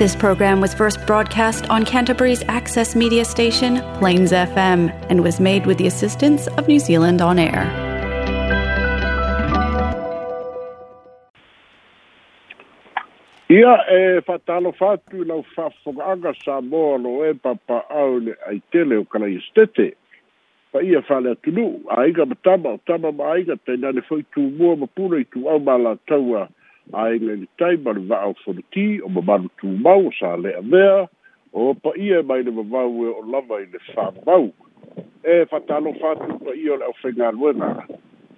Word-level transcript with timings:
This 0.00 0.16
program 0.16 0.62
was 0.62 0.72
first 0.72 1.06
broadcast 1.06 1.68
on 1.68 1.84
Canterbury's 1.84 2.42
access 2.48 2.96
media 2.96 3.22
station, 3.26 3.82
Plains 3.98 4.32
FM, 4.32 4.88
and 5.10 5.22
was 5.22 5.38
made 5.38 5.66
with 5.66 5.76
the 5.76 5.86
assistance 5.86 6.46
of 6.56 6.66
New 6.66 6.78
Zealand 6.78 7.20
On 7.20 7.38
Air. 7.38 7.64
Ia 13.56 13.74
e 13.92 13.98
whatalo 14.28 14.72
whātu 14.80 15.24
lau 15.32 15.44
whawhongaanga 15.56 16.32
sa 16.46 16.56
moa 16.70 16.96
lo 17.04 17.14
e 17.30 17.34
papa 17.46 17.84
au 18.02 18.08
le 18.24 18.32
ai 18.52 18.62
tele 18.72 18.96
o 18.96 19.04
kalai 19.04 19.36
estete. 19.42 19.86
Pa 20.72 20.80
ia 20.92 21.04
whale 21.10 21.34
atunu, 21.36 21.68
aiga 22.00 22.24
matama 22.32 22.68
o 22.68 22.80
tama 22.92 23.12
ma 23.20 23.34
aiga, 23.36 23.58
tēnane 23.68 24.00
whai 24.08 24.24
tū 24.38 24.48
mua 24.62 24.76
mapura 24.86 25.20
i 25.20 25.28
tū 25.36 25.44
au 25.56 25.60
la 25.88 25.94
taua 26.14 26.48
ai 26.94 27.18
le 27.18 27.46
tai 27.58 27.76
balu 27.76 28.06
va 28.06 28.22
au 28.26 28.34
for 28.44 28.54
ti 28.72 29.00
o 29.04 29.08
ma 29.08 29.20
balu 29.20 29.48
tu 29.60 29.66
mau 29.66 30.10
sa 30.18 30.36
le 30.36 30.54
avea 30.56 31.08
o 31.52 31.74
pa 31.74 31.90
ia 31.96 32.22
mai 32.22 32.42
le 32.42 32.50
va 32.52 32.82
e 32.82 33.08
o 33.20 33.22
lava 33.32 33.60
i 33.62 33.66
le 33.72 33.78
fa 33.94 34.10
mau 34.26 34.50
e 35.22 35.44
fa 35.50 35.60
talo 35.68 35.92
fa 36.00 36.14
tu 36.22 36.38
pa 36.44 36.52
ia 36.54 36.76
le 36.76 36.84
ofenga 36.92 37.30
luena 37.32 37.86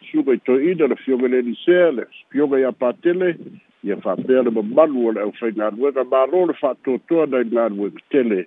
sube 0.08 0.36
to 0.44 0.58
i 0.60 0.74
le 0.74 0.96
fiove 1.04 1.28
le 1.28 1.42
ni 1.42 1.54
se 1.64 1.80
le 1.96 2.04
fiove 2.30 2.60
ia 2.60 2.72
patele 2.72 3.36
ia 3.84 3.96
fa 4.04 4.14
pe 4.16 4.42
le 4.44 4.50
balu 4.50 5.06
o 5.08 5.12
le 5.12 5.22
ofenga 5.32 5.70
luena 5.76 6.04
ma 6.04 6.26
lo 6.32 6.46
le 6.46 6.52
fa 6.60 6.74
to 6.84 6.98
to 7.08 7.26
na 7.26 7.38
le 7.38 7.48
na 7.50 7.68
luena 7.68 8.00
tele 8.10 8.40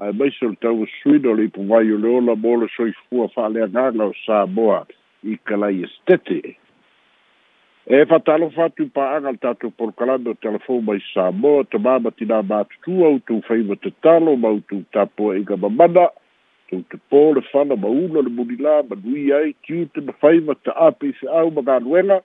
ai 0.00 0.12
mai 0.12 0.30
so 0.38 0.52
tau 0.60 0.82
e 0.84 0.86
suido 1.02 1.32
le 1.34 1.48
pu 1.54 1.60
vai 1.70 1.90
o 1.94 1.96
le 1.98 2.08
ola 2.18 2.34
bolo 2.36 2.66
so 2.76 2.86
i 2.86 2.92
fu 3.08 3.28
fa 3.34 3.48
le 3.48 3.60
nga 3.68 3.86
o 4.04 4.12
sa 4.24 4.46
boa 4.46 4.86
i 5.32 5.36
kalai 5.44 5.82
estete 5.84 6.56
e 7.86 8.04
fatalo 8.06 8.50
fatu 8.50 8.86
pa 8.90 9.16
angal 9.16 9.36
tatu 9.38 9.70
por 9.70 9.92
kalando 9.96 10.34
telefon 10.34 10.82
mai 10.84 11.00
sa 11.14 11.30
mo 11.32 11.64
to 11.64 11.78
ba 11.78 11.98
batina 11.98 12.42
ba 12.44 12.64
tu 12.84 13.00
au 13.04 13.18
tu 13.24 13.40
fai 13.48 13.64
te 13.80 13.90
talo 14.04 14.36
ma 14.36 14.52
tu 14.68 14.84
tapo 14.92 15.32
e 15.32 15.40
ga 15.40 15.56
mamada 15.56 16.12
tu 16.68 16.84
te 16.92 16.98
por 17.08 17.40
fana 17.50 17.76
ma 17.80 17.88
uno 17.88 18.20
le 18.20 18.28
mudila 18.28 18.84
ma 18.84 18.94
dui 19.00 19.32
ai 19.32 19.56
ki 19.64 19.88
te 19.96 20.04
fai 20.20 20.44
te 20.62 20.70
api 20.76 21.14
au 21.32 21.50
ma 21.50 21.62
ganuela 21.64 22.20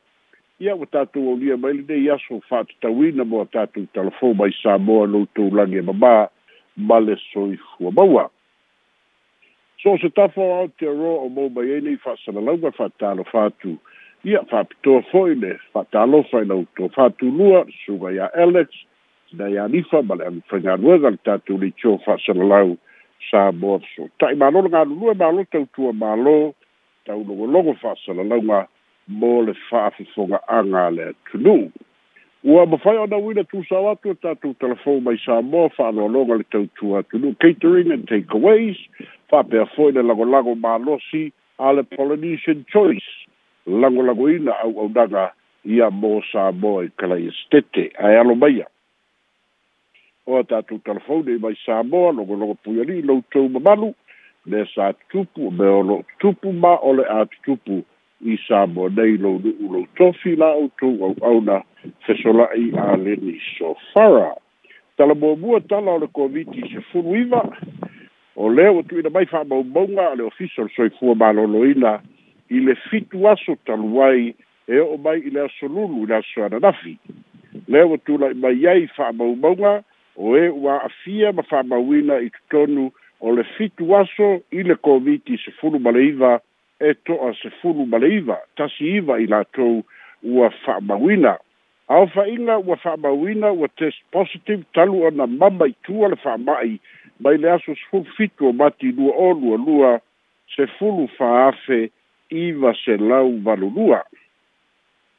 ia 0.60 0.76
o 0.76 0.86
tatu 0.86 1.24
o 1.24 1.36
lia 1.40 1.56
mai 1.58 1.72
le 1.80 1.98
ia 2.04 2.20
so 2.28 2.42
fat 2.50 2.68
tawina 2.82 3.24
mo 3.24 3.46
tatu 3.48 3.88
telefon 3.96 4.36
mai 4.36 4.52
sa 4.60 4.76
mo 4.78 5.06
no 5.08 5.24
tu 5.34 5.48
langi 5.56 5.80
mama 5.82 6.28
male 6.78 7.16
soi 7.32 7.56
fuwa 7.56 7.92
maua. 7.92 8.28
So 9.80 9.96
se 10.00 10.10
tafo 10.12 10.44
au 10.60 10.68
te 10.68 10.86
roa 10.86 11.24
o 11.24 11.30
mou 11.32 11.48
mai 11.48 11.72
ene 11.78 11.94
i 11.96 11.96
fa 11.96 12.18
sana 12.26 12.42
lau 12.44 12.58
ga 12.58 12.72
fa 12.76 12.90
fatu. 13.32 13.80
ia 14.26 14.42
faapitoa 14.50 15.02
fo'i 15.12 15.36
le 15.38 15.50
fa'atalofa 15.74 16.40
i 16.42 16.46
lautou 16.50 16.88
fa'atulua 16.98 17.60
suga 17.86 18.10
iā 18.16 18.28
alex 18.46 18.74
na 19.38 19.48
iā 19.54 19.66
lifa 19.70 20.00
ma 20.02 20.18
le 20.18 20.26
agafaigaluega 20.30 21.10
le 21.14 21.20
tatou 21.28 21.60
leitio 21.62 21.98
fa'asalalau 22.06 22.72
sa 23.30 23.44
moa 23.60 23.78
fesoota'i 23.86 24.40
mālo 24.42 24.64
le 24.66 24.72
galulue 24.74 25.14
mālo 25.20 25.44
tautua 25.54 25.92
mālō 26.04 26.34
taulogologo 27.06 27.76
fa'asalalauga 27.84 28.64
mo 29.22 29.36
le 29.46 29.54
fa'afofoga'aga 29.70 30.88
le 30.98 31.06
tunuu 31.30 31.70
ua 32.50 32.66
mafai 32.66 32.98
ona 32.98 33.18
uina 33.22 33.44
tusao 33.54 33.90
atu 33.94 34.10
e 34.10 34.18
tatou 34.26 34.54
telefon 34.66 35.04
mai 35.06 35.20
sa 35.26 35.38
moa 35.42 35.70
fa'aloaloga 35.78 36.40
le 36.42 36.48
tautua 36.58 37.04
tunuu 37.14 37.38
catering 37.46 37.94
and 37.94 38.10
takeaways 38.10 38.82
fa'apea 39.30 39.70
fo'i 39.78 39.94
le 39.94 40.02
lagolago 40.02 40.56
malosi 40.66 41.28
a 41.60 41.74
le 41.78 41.84
polynesian 41.94 42.66
choice 42.74 43.15
lagolagoina 43.66 44.60
au 44.60 44.80
audaga 44.80 45.34
ia 45.66 45.90
mo 45.90 46.22
sa 46.32 46.52
moa 46.52 46.84
i 46.86 46.88
e 46.88 46.92
kalaiastete 46.98 47.92
ae 47.98 48.20
alo 48.20 48.36
maia 48.36 48.68
oa 50.28 50.44
tatou 50.44 50.78
telefone 50.86 51.32
i 51.34 51.40
e 51.40 51.42
mai 51.42 51.58
sa 51.66 51.84
moa 51.84 52.12
logologo 52.14 52.54
puialii 52.64 53.02
loutou 53.02 53.50
mamalu 53.50 53.94
me 54.46 54.66
sa 54.76 54.94
tutupu 54.94 55.52
me 55.52 55.66
olo 55.66 56.04
tupu 56.20 56.52
ma 56.54 56.78
ole 56.82 57.02
a 57.10 57.26
tutupu 57.26 57.82
i 58.22 58.38
sa 58.48 58.66
moa 58.68 58.90
nei 58.90 59.18
lou 59.18 59.42
nuu 59.44 59.72
lou 59.74 59.86
tofi 59.98 60.36
la 60.36 60.54
outou 60.54 61.02
auauna 61.02 61.62
fesola'i 62.06 62.70
a 62.78 62.94
leni 62.98 63.42
sofara 63.58 64.36
talamuamua 64.98 65.60
tala 65.66 65.92
o 65.98 66.02
le 66.06 66.08
koviti 66.14 66.62
sefulu 66.70 67.16
iva 67.26 67.42
o 68.36 68.50
lea 68.50 68.72
ua 68.72 68.84
tuuina 68.86 69.10
mai 69.10 69.26
fa'amaumauga 69.26 70.12
a 70.12 70.16
le 70.22 70.24
ofisa 70.30 70.62
o 70.62 70.66
le 70.70 70.74
soifua 70.78 71.16
malōlōina 71.18 72.00
i 72.54 72.60
le 72.62 72.76
fitu 72.90 73.28
aso 73.28 73.56
talu 73.66 74.02
ai 74.04 74.34
e 74.68 74.80
o'o 74.80 74.98
mai 74.98 75.20
i 75.22 75.32
le 75.34 75.48
lulu 75.62 76.04
i 76.04 76.06
le 76.08 76.16
aso 76.16 76.44
ananafi 76.46 76.98
lea 77.68 77.86
ua 77.86 77.98
tula'i 77.98 78.34
mai 78.36 78.68
ai 78.68 78.88
fa'amaumauga 78.88 79.82
o 80.18 80.38
e 80.38 80.48
ua 80.50 80.78
a'afia 80.80 81.32
ma 81.34 81.44
fa'amauina 81.44 82.20
i 82.22 82.30
totonu 82.30 82.92
o 83.22 83.32
le 83.36 83.44
fitu 83.58 83.96
aso 83.96 84.42
i 84.52 84.64
le 84.64 84.76
koviti 84.76 85.38
sefulu 85.46 85.80
ma 85.80 85.92
le 85.92 86.04
iva 86.06 86.40
e 86.80 86.94
to'a 87.06 87.34
sefulu 87.42 87.86
ma 87.86 87.98
le 87.98 88.14
iva 88.22 88.38
tasi 88.56 88.94
iva 89.00 89.18
i 89.20 89.26
latou 89.26 89.84
ua 90.24 90.50
fa'amauina 90.66 91.38
aofa'iga 91.90 92.58
ua 92.60 92.76
fa'amauina 92.76 93.52
ua 93.52 93.68
test 93.78 94.02
positive 94.12 94.64
talu 94.74 95.02
ona 95.08 95.26
mama 95.26 95.66
itua 95.68 96.08
le 96.14 96.16
fa'ama'i 96.16 96.78
mai 97.20 97.38
le 97.38 97.50
aso 97.52 97.74
sefulu 97.74 98.06
fitu 98.18 98.48
o 98.50 98.54
mati 98.54 98.92
lua 98.92 99.14
o 99.18 99.34
lualua 99.34 100.00
sefulu 100.56 101.08
fa'afe 101.18 101.90
iva 102.30 102.74
se 102.86 102.98
lau 102.98 103.38
valulua 103.44 104.04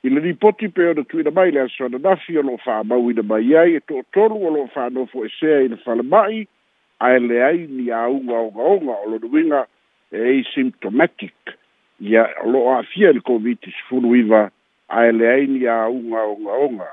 i 0.02 0.10
le 0.10 0.20
lipoti 0.20 0.68
pe 0.68 0.88
ona 0.90 1.02
tuina 1.04 1.30
mai 1.30 1.50
le 1.50 1.60
asoananafi 1.60 2.38
o 2.38 2.42
loo 2.42 2.56
faamau 2.64 3.10
ina 3.10 3.22
mai 3.22 3.54
ai 3.58 3.74
e 3.76 3.80
to'atolu 3.80 4.34
o 4.46 4.50
loo 4.56 4.66
faanofo 4.74 5.24
esea 5.26 5.60
i 5.64 5.68
le 5.68 5.76
falema'i 5.86 6.46
ae 7.00 7.18
leai 7.18 7.66
ni 7.68 7.90
auga 7.90 8.34
ogaoga 8.40 8.92
o 9.04 9.10
lonuiga 9.10 9.66
e 10.12 10.38
asymptomatic 10.40 11.36
ia 12.00 12.26
loo 12.44 12.70
a'afia 12.74 13.10
i 13.10 13.18
le 13.18 13.20
covid 13.20 13.58
sefulu 13.64 14.14
iva 14.16 14.50
ae 14.88 15.12
leai 15.12 15.46
ni 15.46 15.66
auga 15.66 16.22
ogaoga 16.22 16.88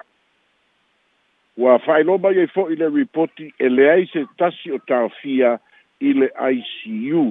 ua 1.57 1.77
fa'ailo 1.79 2.17
mai 2.17 2.39
ai 2.41 2.47
fo'i 2.49 2.75
le 2.75 2.89
ripoti 2.89 3.53
e 3.59 3.69
leai 3.69 4.05
se 4.13 4.25
tasi 4.37 4.71
o 4.71 4.79
taofia 4.79 5.57
i 5.99 6.13
le 6.13 6.29
icu 6.51 7.25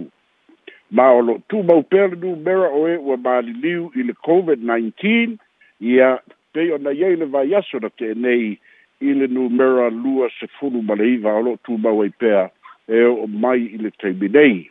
ma 0.93 1.09
o 1.11 1.21
lo'o 1.23 1.43
tumaupele 1.49 2.17
numera 2.21 2.69
o 2.71 2.85
e 2.87 2.97
ua 2.99 3.17
maliliu 3.17 3.91
i 3.97 4.03
le 4.03 4.13
covid 4.13 4.61
19 4.61 5.39
ia 5.81 6.19
pei 6.53 6.71
ona 6.73 6.93
iai 6.93 7.17
le 7.17 7.25
vaiaso 7.33 7.79
na 7.81 7.89
teenei 7.91 8.59
i 9.01 9.13
le 9.17 9.27
numera 9.27 9.89
lua 9.91 10.29
sefulu 10.41 10.83
ma 10.85 10.95
le 10.95 11.07
iva 11.17 11.33
o 11.35 11.41
lo'o 11.43 11.57
tumau 11.65 12.03
ai 12.05 12.11
pea 12.13 12.51
e 12.89 13.01
o'o 13.09 13.27
mai 13.27 13.65
i 13.73 13.79
le 13.81 13.91
taimi 13.97 14.29
nei 14.29 14.71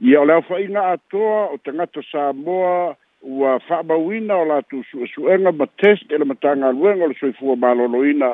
ia 0.00 0.20
o 0.20 0.24
le 0.24 0.32
aufaiga 0.34 0.92
atoa 0.94 1.50
o 1.50 1.58
tagata 1.64 2.00
samoa 2.12 2.94
ua 3.22 3.58
fa'amauina 3.66 4.36
o 4.38 4.44
latou 4.44 4.84
su'esu'ega 4.90 5.50
ma 5.52 5.66
test 5.66 6.06
e 6.12 6.18
le 6.18 6.24
matagaluega 6.24 7.04
o 7.04 7.08
le 7.10 7.18
soifua 7.18 7.58
malōlōina 7.58 8.30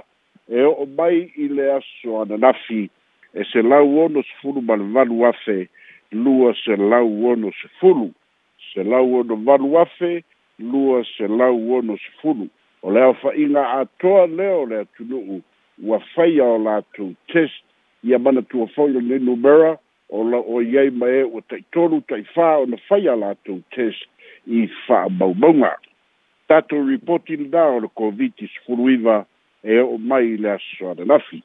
e 0.52 0.60
o'o 0.60 0.84
mai 0.86 1.24
i 1.40 1.48
le 1.48 1.72
aso 1.72 2.20
ananafi 2.22 2.84
e 3.32 3.44
se 3.52 3.62
lau 3.62 3.88
ono 4.04 4.20
sefulu 4.28 4.60
ma 4.60 4.76
le 4.76 4.92
valu 4.92 5.24
afe 5.26 5.68
lua 6.12 6.52
se 6.64 6.76
lau 6.76 7.26
ono 7.32 7.50
se 7.62 7.68
fulu 7.80 8.10
se 8.74 8.82
lau 8.84 9.18
ono 9.20 9.36
valu 9.36 9.78
afe 9.78 10.22
lua 10.58 11.04
se 11.16 11.26
lau 11.28 11.74
ono 11.76 11.96
se 11.96 12.10
fulu 12.20 12.48
o 12.82 12.90
leo 12.90 13.12
fa 13.14 13.34
inga 13.36 13.70
a 13.72 13.84
toa 13.98 14.26
leo 14.26 14.66
lea 14.66 14.84
tunuu 14.84 15.40
ua 15.82 15.98
faia 16.14 16.44
o 16.44 16.58
latou 16.58 17.14
test 17.26 17.62
ia 18.04 18.18
mana 18.18 18.42
tua 18.42 18.66
foi 18.66 18.96
o 18.96 19.00
nei 19.00 19.18
numera 19.18 19.78
o 20.08 20.24
la 20.30 20.38
o 20.38 20.62
iai 20.62 20.90
ma 20.90 21.06
e 21.08 21.22
ua 21.24 21.40
taʻitolu 21.42 22.00
taʻifā 22.08 22.58
ona 22.64 22.76
faia 22.88 23.16
latou 23.16 23.60
test 23.70 24.06
i 24.46 24.66
fa'amaumauga 24.86 25.76
tatou 26.48 26.86
ripoti 26.88 27.36
lenā 27.36 27.62
e 27.66 27.76
o 27.76 27.80
le 27.80 27.88
koviti 27.94 28.48
sefulu 28.48 28.88
iva 28.90 29.26
e 29.64 29.78
o'o 29.80 29.98
mai 29.98 30.26
i 30.32 30.36
le 30.36 30.50
asosoananafi 30.56 31.42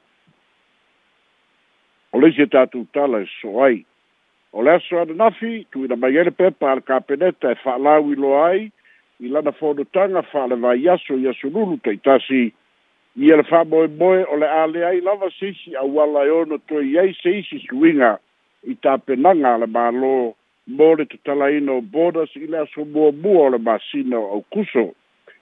o 2.12 2.20
leisi 2.20 2.42
e 2.42 2.46
tatou 2.46 2.86
tala 2.92 3.20
e 3.22 3.26
so 3.40 3.60
ai 3.62 3.84
o 4.54 4.62
le 4.62 4.70
aso 4.70 4.98
ananafi 5.02 5.66
tuina 5.70 5.96
mai 5.96 6.16
ele 6.16 6.30
pepa 6.30 6.72
a 6.72 6.74
le 6.74 6.80
kapeneta 6.80 7.50
e 7.52 7.58
fa'alau 7.62 8.12
i 8.12 8.14
loa 8.14 8.46
ai 8.50 8.70
i 9.18 9.26
lana 9.28 9.50
fonotaga 9.52 10.22
fa'alevai 10.30 10.88
aso 10.94 11.16
i 11.18 11.26
asolulu 11.28 11.76
taitasi 11.82 12.52
ia 13.18 13.36
le 13.36 13.42
fa'amoemoe 13.50 14.20
o 14.32 14.36
le 14.38 14.46
a 14.46 14.66
leai 14.70 15.00
lava 15.02 15.30
seisi 15.38 15.74
auala 15.82 16.22
e 16.26 16.30
ono 16.30 16.58
toe 16.68 16.86
iai 16.86 17.10
seisi 17.22 17.58
suiga 17.66 18.14
i 18.70 18.74
tapenaga 18.78 19.54
a 19.54 19.60
le 19.62 19.66
mālō 19.66 20.14
mo 20.70 20.94
le 20.94 21.04
tatalaina 21.10 21.72
o 21.72 21.80
bordas 21.90 22.30
i 22.38 22.46
le 22.46 22.58
aso 22.62 22.84
muamua 22.86 23.46
o 23.46 23.50
le 23.56 23.58
masina 23.58 24.18
o 24.22 24.38
aukuso 24.38 24.86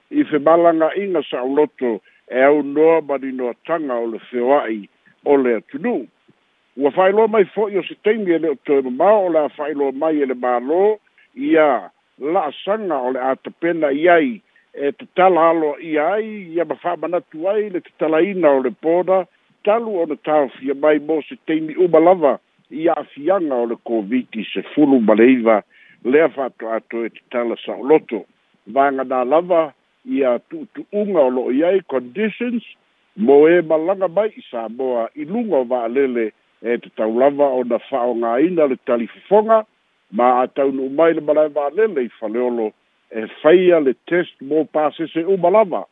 i 0.09 0.25
femalaga'iga 0.25 1.21
sa'auloto 1.29 1.99
e 2.33 2.41
aunoa 2.49 3.01
malinoataga 3.05 3.93
o 3.93 4.07
le 4.09 4.19
feoa'i 4.31 4.81
o 5.25 5.37
le 5.37 5.55
atunuu 5.61 6.01
ua 6.77 6.91
faailoa 6.91 7.27
mai 7.27 7.45
fo'i 7.45 7.77
o 7.77 7.83
se 7.87 7.95
taimi 8.03 8.33
e 8.33 8.37
le 8.39 8.49
o 8.49 8.55
toe 8.65 8.81
mamao 8.81 9.25
o 9.25 9.29
le 9.33 9.39
a 9.39 9.49
faailoa 9.57 9.91
mai 10.01 10.21
e 10.21 10.25
le 10.25 10.33
mālō 10.45 10.97
ia 11.49 11.67
la'asaga 12.19 12.97
o 12.97 13.11
le 13.13 13.19
a 13.21 13.35
tapena 13.43 13.91
i 13.93 14.07
ai 14.09 14.31
e 14.73 14.91
tatala 14.97 15.49
aloa 15.49 15.77
ia 15.81 16.07
ai 16.15 16.27
ia 16.55 16.65
ma 16.65 16.75
fa'amanatu 16.85 17.45
ai 17.49 17.69
le 17.75 17.79
tatalaina 17.81 18.49
o 18.49 18.63
le 18.63 18.71
poda 18.81 19.25
talu 19.63 19.99
ona 20.01 20.15
taofia 20.25 20.73
mai 20.73 20.97
mo 20.99 21.21
se 21.29 21.35
taimi 21.45 21.75
uma 21.77 21.99
lava 21.99 22.37
ia 22.71 22.93
afiaga 22.97 23.55
o 23.55 23.65
le 23.69 23.75
koviti 23.83 24.43
se 24.53 24.61
fulu 24.73 24.99
ma 25.01 25.13
le 25.13 25.29
iva 25.31 25.61
lea 26.03 26.27
fa'ato 26.29 26.71
ato 26.73 27.05
e 27.05 27.09
tatala 27.09 27.55
sa'oloto 27.65 28.25
vagana 28.67 29.23
lava 29.23 29.73
ia 30.05 30.39
tu'utu'uga 30.49 31.21
o 31.21 31.29
lo'o 31.29 31.51
i 31.53 31.63
ai 31.63 31.81
conditions 31.85 32.63
mo 33.17 33.43
e 33.49 33.61
malaga 33.61 34.07
mai 34.09 34.31
i 34.37 34.41
sa 34.49 34.65
moa 34.69 35.05
i 35.15 35.23
luga 35.25 35.57
o 35.61 35.69
va'alele 35.69 36.33
e 36.63 36.77
te 36.79 36.89
taulava 36.95 37.49
o 37.51 37.63
na 37.65 37.77
whaonga 37.91 38.39
ina 38.39 38.65
le 38.65 38.77
tali 38.87 39.07
ma 40.11 40.27
a 40.41 40.45
taunu 40.55 40.89
mai 40.95 41.13
le 41.13 41.21
malai 41.21 41.49
wālele 41.51 42.03
i 42.07 42.09
whaleolo 42.21 42.69
e 43.11 43.23
whaia 43.43 43.79
le 43.83 43.93
test 44.07 44.33
mō 44.41 44.63
pāse 44.71 45.07
se 45.11 45.23
umalava, 45.25 45.83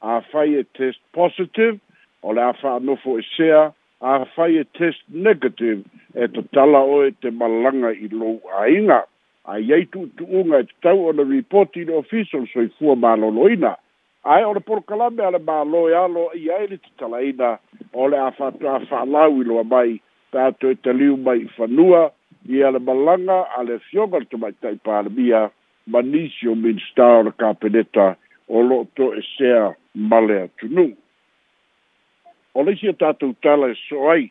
a 0.00 0.20
whaia 0.32 0.62
test 0.78 1.00
positive, 1.12 1.80
o 2.22 2.32
le 2.32 2.40
a 2.42 2.52
wha 2.62 2.78
nofo 2.80 3.18
e 3.18 3.22
sea, 3.36 3.72
a 4.00 4.24
whaia 4.36 4.64
test 4.78 5.02
negative, 5.08 5.84
e 6.14 6.28
to 6.28 6.42
tala 6.54 6.80
o 6.86 7.04
e 7.06 7.10
te 7.10 7.30
malanga 7.30 7.90
i 7.92 8.08
lou 8.08 8.40
a 8.56 8.68
inga. 8.68 9.04
A 9.44 9.58
iei 9.58 9.86
tu 9.90 10.06
tu 10.16 10.24
unga 10.30 10.60
e 10.60 10.64
te 10.64 10.74
tau 10.82 11.08
o 11.08 11.12
na 11.12 11.24
reporting 11.24 11.90
official 11.90 12.46
so 12.52 12.60
i 12.62 12.68
fua 12.78 12.94
mālolo 12.94 13.48
ina, 13.50 13.74
ai 14.22 14.44
ora 14.44 14.60
por 14.60 14.82
kalame 14.84 15.20
ale 15.24 15.40
ma 15.42 15.64
e 15.64 15.90
ya 15.90 16.06
i 16.36 16.50
ai 16.52 16.66
ni 16.70 16.78
tala 16.98 17.18
ina 17.22 17.58
ole 17.92 18.14
a 18.16 18.30
fa 18.30 18.52
tra 18.52 18.78
fa 18.86 19.02
lau 19.04 19.40
i 19.40 19.44
lo 19.44 19.64
mai 19.64 20.00
tato 20.32 20.68
e 20.70 20.74
taliu 20.82 21.16
mai 21.16 21.38
i 21.44 21.50
whanua 21.58 22.10
i 22.48 22.62
ala 22.64 22.78
malanga 22.80 23.44
a 23.56 23.62
le 23.62 23.78
fionga 23.78 24.18
to 24.30 24.38
mai 24.40 24.52
tai 24.64 24.74
pāremia 24.86 25.50
ma 25.92 26.00
nisi 26.02 26.48
o 26.48 26.54
minsta 26.56 27.04
o 27.18 27.22
la 27.28 27.32
kāpeneta 27.42 28.08
o 28.48 28.62
lo 28.68 28.78
to 28.96 29.12
e 29.14 29.20
sea 29.36 29.64
male 29.94 30.38
atunu. 30.48 30.86
O 32.54 32.62
le 32.64 32.74
si 32.80 32.88
a 32.88 32.92
tato 32.92 33.28
utala 33.32 33.68
e 33.72 33.76
so 33.88 34.08
ai. 34.10 34.30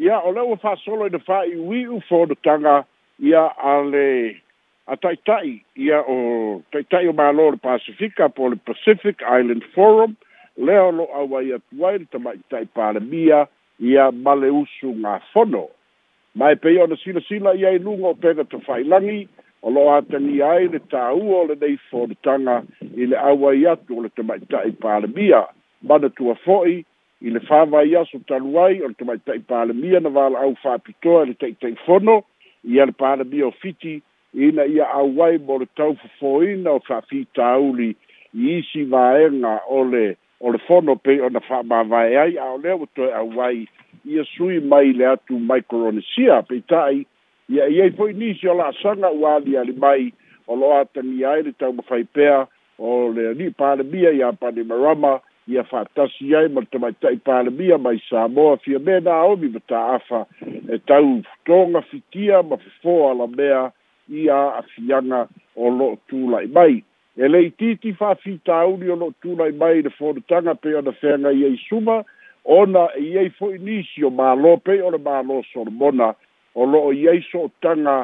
Ia 0.00 0.18
o 0.20 0.30
e 0.32 0.34
le 0.34 0.40
ua 0.46 0.56
wha 0.60 0.76
solo 0.84 1.06
i 1.06 1.10
na 1.12 1.20
wha 1.28 1.44
i 1.44 1.56
ui 1.56 1.86
u 1.86 2.00
tanga 2.42 2.84
ia 3.20 3.44
ale 3.58 4.40
a 4.88 4.96
taitai 4.96 5.60
ia 5.76 6.00
o 6.06 6.62
taitai 6.72 7.06
o 7.08 7.12
malo 7.12 7.50
le 7.50 7.56
Pasifika 7.56 8.28
po 8.28 8.48
le 8.48 8.56
Pacific 8.56 9.20
Island 9.22 9.62
Forum 9.74 10.16
leo 10.56 10.90
lo 10.92 11.08
awa 11.12 11.42
ia 11.44 11.58
tuai 11.70 11.98
le 11.98 12.04
tamai 12.10 12.38
tai 12.48 12.64
pāremia 12.66 13.44
pāremia 13.44 13.48
ia 13.80 14.10
male 14.12 14.48
usu 14.50 14.92
ngā 14.94 15.16
fono. 15.32 15.66
Mai 16.38 16.56
pei 16.60 16.78
ona 16.82 16.96
sila 17.02 17.20
sila 17.28 17.54
ia 17.58 17.70
i 17.72 17.78
lunga 17.78 18.08
o 18.12 18.14
pega 18.14 18.44
to 18.50 18.60
whailangi, 18.66 19.28
o 19.62 19.70
loa 19.70 20.00
atangi 20.00 20.40
ai 20.44 20.68
le 20.72 20.78
tā 20.92 21.04
ua 21.16 21.42
o 21.42 21.46
le 21.48 21.56
nei 21.60 21.78
fōnitanga 21.90 22.56
i 23.00 23.06
le 23.10 23.16
awa 23.18 23.54
i 23.56 23.64
atu 23.70 23.98
o 23.98 24.04
le 24.04 24.10
tamaita 24.16 24.62
i 24.68 24.74
pāle 24.84 25.08
mia, 25.16 25.42
mana 25.82 26.10
tua 26.10 26.34
fōi, 26.44 26.82
i 27.24 27.32
le 27.32 27.40
whāwa 27.48 27.80
i 27.88 27.96
aso 27.96 28.20
taluai 28.28 28.80
o 28.84 28.90
le 28.92 28.98
tamaita 29.00 29.34
i 29.36 29.40
pāle 29.48 29.72
na 30.04 30.10
wāla 30.18 30.42
au 30.44 30.52
whāpitoa 30.62 31.26
le 31.28 31.34
teitei 31.34 31.74
fono, 31.86 32.24
i 32.64 32.76
le 32.76 32.92
pāle 32.92 33.24
o 33.44 33.50
fiti, 33.50 34.02
ina 34.34 34.64
ia 34.66 34.84
awai 34.92 35.38
mo 35.38 35.56
le 35.58 35.66
tau 35.76 35.96
fōina 36.20 36.76
o 36.76 36.80
whāwhi 36.80 37.26
tāuli 37.34 37.94
i 38.34 38.58
isi 38.58 38.84
vāenga 38.84 39.60
o 39.68 39.82
le 39.84 39.90
tamaita 39.90 40.20
o 40.40 40.50
le 40.50 40.58
fono 40.66 40.96
pe 40.96 41.20
ona 41.22 41.40
fa 41.40 41.62
ma 41.62 41.82
vai 41.82 42.16
ai 42.16 42.36
a 42.36 42.56
le 42.56 42.78
to 42.94 43.08
a 43.10 43.22
wai 43.24 43.66
ia 44.04 44.22
sui 44.36 44.60
mai 44.60 44.92
le 44.92 45.06
atu 45.16 45.36
micronesia 45.38 46.42
pe 46.48 46.60
tai 46.68 47.06
ia 47.48 47.66
ia 47.68 47.84
i 47.86 47.90
poi 47.90 48.12
ni 48.14 48.36
la 48.42 48.72
sanga 48.82 49.08
wa 49.10 49.38
li 49.38 49.56
ali 49.56 49.72
mai 49.72 50.12
o 50.46 50.54
lo 50.56 50.72
ata 50.76 51.00
ai 51.32 51.42
le 51.42 51.52
tau 51.56 51.72
fai 51.88 52.04
pe 52.04 52.28
o 52.78 53.08
le 53.12 53.34
ni 53.34 53.50
pa 53.50 53.74
le 53.74 53.82
bia 53.84 54.10
ia 54.12 54.32
pa 54.32 54.50
le 54.50 54.62
marama 54.64 55.20
ia 55.48 55.62
fa 55.64 55.84
tasi 55.94 56.34
ai 56.36 56.48
ma 56.48 56.60
te 56.60 56.78
tai 57.00 57.16
pa 57.24 57.42
le 57.42 57.50
bia 57.50 57.78
mai 57.78 57.96
sa 58.10 58.28
mo 58.28 58.56
fia 58.56 58.78
me 58.78 59.00
a 59.08 59.24
o 59.24 59.36
mi 59.36 59.48
bata 59.48 59.78
afa 59.96 60.26
e 60.44 60.76
tau 60.84 61.20
tonga 61.46 61.80
fitia 61.88 62.42
ma 62.42 62.56
fo 62.82 63.08
ala 63.10 63.26
mea 63.26 63.72
ia 64.10 64.56
afianga 64.60 65.28
o 65.56 65.68
lo 65.70 65.96
tu 66.06 66.16
mai 66.52 66.84
e 67.16 67.26
lei 67.28 67.50
titi 67.50 67.92
fafitauli 67.94 68.90
o 68.90 68.94
loo 68.96 69.12
tulai 69.22 69.52
mai 69.52 69.80
le 69.82 69.88
fonotaga 69.90 70.54
pei 70.54 70.74
ona 70.74 70.92
feaga 70.92 71.30
i 71.32 71.44
ai 71.44 71.56
suma 71.68 72.04
ona 72.44 72.88
i 73.00 73.16
ai 73.18 73.30
fo'i 73.30 73.56
nisi 73.58 74.04
o 74.04 74.10
mālō 74.12 74.52
pei 74.68 74.82
o 74.84 74.90
le 74.92 74.98
mālō 75.06 75.40
solomona 75.52 76.10
o 76.54 76.66
lo'o 76.68 76.92
i 76.92 77.08
ai 77.08 77.22
so 77.30 77.46
otaga 77.48 77.96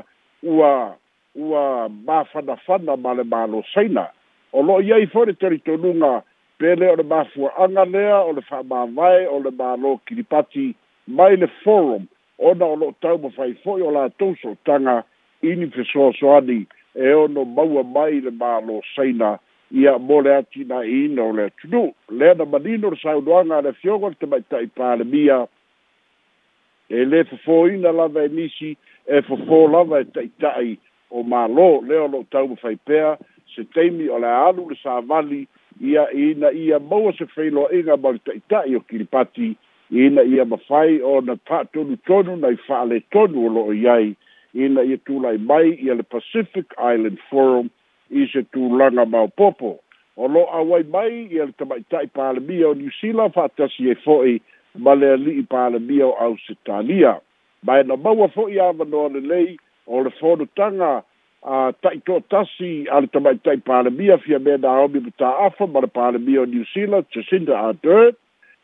ua 0.48 0.96
ua 1.36 1.88
mafanafana 2.08 2.96
ma 3.04 3.12
le 3.18 3.26
mālō 3.34 3.60
saina 3.74 4.06
o 4.52 4.64
lo'o 4.64 4.80
i 4.80 4.92
ai 4.96 5.06
fo'i 5.12 5.26
le 5.30 5.36
talitonuga 5.44 6.14
pe 6.58 6.72
lea 6.80 6.96
o 6.96 6.96
le 6.96 7.04
mafuaaga 7.12 7.84
lea 7.92 8.16
o 8.24 8.32
le 8.32 8.40
fa'amāvae 8.48 9.26
o 9.36 9.42
le 9.44 9.52
mālō 9.60 9.94
kilipati 10.08 10.70
mai 11.06 11.36
le 11.36 11.50
forum 11.62 12.08
ona 12.40 12.64
o 12.64 12.76
lo'o 12.80 12.96
tau 13.04 13.20
mafai 13.28 13.52
fo'i 13.64 13.84
o 13.84 13.90
latou 13.92 14.32
so 14.40 14.56
tanga 14.64 15.02
ini 15.42 15.68
fesoasoani 15.76 16.60
so 16.64 16.80
e 16.94 17.12
ono 17.14 17.44
maua 17.44 17.82
mai 17.82 18.20
le 18.20 18.30
mālo 18.30 18.80
saina 18.94 19.38
ia 19.70 19.98
mo 19.98 20.20
le 20.20 20.34
atina 20.36 20.84
ina 20.84 21.22
o 21.24 21.32
le 21.32 21.42
atunu 21.48 21.92
lea 22.08 22.34
na 22.34 22.44
manino 22.44 22.90
le 22.90 22.96
saunoaga 22.96 23.56
a 23.58 23.62
le 23.62 23.68
afioga 23.68 24.08
le 24.08 24.16
temaitai 24.20 24.66
palemia 24.76 25.46
e 26.88 27.00
lē 27.10 27.24
fofōina 27.30 27.92
lava 27.96 28.22
e 28.24 28.28
nisi 28.28 28.76
e 29.08 29.20
fofō 29.28 29.58
lava 29.72 30.00
e 30.00 30.04
taʻitaʻi 30.04 30.76
o 31.16 31.22
mālō 31.24 31.68
lea 31.88 32.02
o 32.04 32.08
loo 32.12 32.24
tau 32.30 32.48
mafai 32.48 32.76
pea 32.86 33.16
se 33.56 33.64
taimi 33.72 34.08
o 34.12 34.18
le 34.18 34.28
alu 34.28 34.68
le 34.70 34.76
savali 34.84 35.46
ia 35.80 36.04
ina 36.12 36.50
ia 36.52 36.78
maua 36.78 37.12
se 37.16 37.24
failoaʻiga 37.24 37.96
ma 38.02 38.10
le 38.12 38.20
taʻitaʻi 38.28 38.76
o 38.76 38.80
kilipati 38.80 39.56
ina 39.90 40.22
ia 40.22 40.44
mafai 40.44 41.00
ona 41.00 41.36
fa'atonutonu 41.48 42.36
nai 42.36 42.56
fa'alētonu 42.68 43.46
o 43.48 43.52
lo'o 43.56 43.72
i 43.72 43.88
ai 43.88 44.16
ina 44.54 44.82
ia 44.82 44.96
tulai 44.98 45.38
mai 45.38 45.72
ia 45.80 45.94
le 45.94 46.02
Pacific 46.02 46.66
Island 46.78 47.18
Forum 47.30 47.70
i 48.12 48.26
se 48.32 48.42
tulaga 48.52 49.04
maopopo 49.06 49.78
o 50.16 50.26
lo 50.28 50.44
auai 50.52 50.82
mai 50.84 51.26
ia 51.32 51.44
le 51.48 51.52
tamaʻitaʻi 51.56 52.12
palemia 52.12 52.68
o 52.68 52.74
niusila 52.74 53.30
faatasi 53.32 53.88
ai 53.88 53.96
fo'i 54.04 54.40
ma 54.84 54.92
le 54.94 55.12
ali'i 55.16 55.42
palemia 55.48 56.06
o 56.06 56.12
ausitalia 56.20 57.20
ma 57.64 57.78
ena 57.80 57.96
maua 57.96 58.28
fo'i 58.28 58.60
avanoa 58.60 59.08
lelei 59.16 59.56
o 59.86 60.02
le 60.04 60.10
fonotaga 60.20 61.02
a 61.42 61.72
taʻitoʻatasi 61.82 62.88
a 62.92 63.00
le 63.00 63.06
tamaʻitaʻi 63.08 63.64
palemia 63.64 64.18
fia 64.20 64.38
me 64.38 64.56
naomi 64.60 65.00
mataafa 65.00 65.64
ma 65.66 65.80
le 65.80 65.86
palemia 65.88 66.40
o 66.44 66.46
niusila 66.46 67.00
jacinda 67.12 67.56
ader 67.68 68.12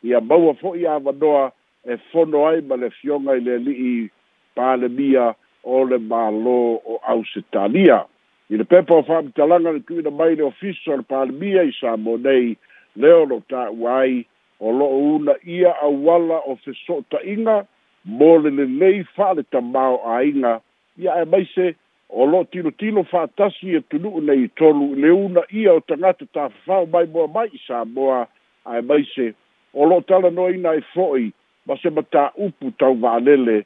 ia 0.05 0.21
maua 0.21 0.53
fo'i 0.53 0.85
avanoa 0.85 1.51
e 1.81 1.97
fono 2.13 2.45
ai 2.45 2.61
ma 2.61 2.75
le 2.77 2.89
fioga 3.01 3.33
i 3.33 3.41
le 3.41 3.55
ali'i 3.57 4.09
palemia 4.53 5.33
o 5.63 5.83
le 5.83 5.97
malo 5.97 6.79
o 6.85 6.99
ausitalia 7.03 8.03
i 8.49 8.57
le 8.59 8.63
pepa 8.63 8.95
o 8.99 9.03
faamitalaga 9.03 9.71
le 9.75 9.79
tuina 9.87 10.11
mai 10.11 10.35
le 10.35 10.43
ofiso 10.51 10.93
o 10.93 10.99
le 10.99 11.03
palemia 11.03 11.63
i 11.67 11.71
sa 11.79 11.95
mo 11.97 12.17
nei 12.17 12.55
leo 12.95 13.25
lo 13.25 13.41
taua 13.49 13.99
ai 13.99 14.23
o 14.59 14.71
lo'o 14.71 14.97
una 15.15 15.33
ia 15.43 15.73
auala 15.81 16.39
o 16.45 16.55
fesoota'iga 16.63 17.63
mo 18.05 18.31
le 18.39 18.49
lelei 18.49 19.03
fa'ale 19.15 19.43
tamao 19.51 20.01
āiga 20.07 20.59
ia 20.97 21.21
e 21.21 21.25
maise 21.25 21.73
o 22.09 22.25
lo'o 22.25 22.45
tilotilo 22.51 23.03
fa'atasi 23.03 23.75
e 23.79 23.81
tunu'u 23.91 24.21
nei 24.23 24.43
itolu 24.47 24.93
i 24.95 25.01
le 25.03 25.09
una 25.11 25.43
ia 25.51 25.73
o 25.73 25.79
tagata 25.79 26.25
tafafao 26.25 26.85
mai 26.85 27.05
moa 27.13 27.27
mai 27.27 27.47
i 27.53 27.59
sa 27.67 27.83
moa 27.85 28.27
ae 28.65 28.81
maise 28.81 29.33
o 29.73 29.85
lo'o 29.85 30.01
talanoaina 30.07 30.73
e 30.79 30.83
fo'i 30.93 31.29
ma 31.67 31.75
se 31.77 31.89
matāupu 31.93 32.71
tauva'alele 32.79 33.59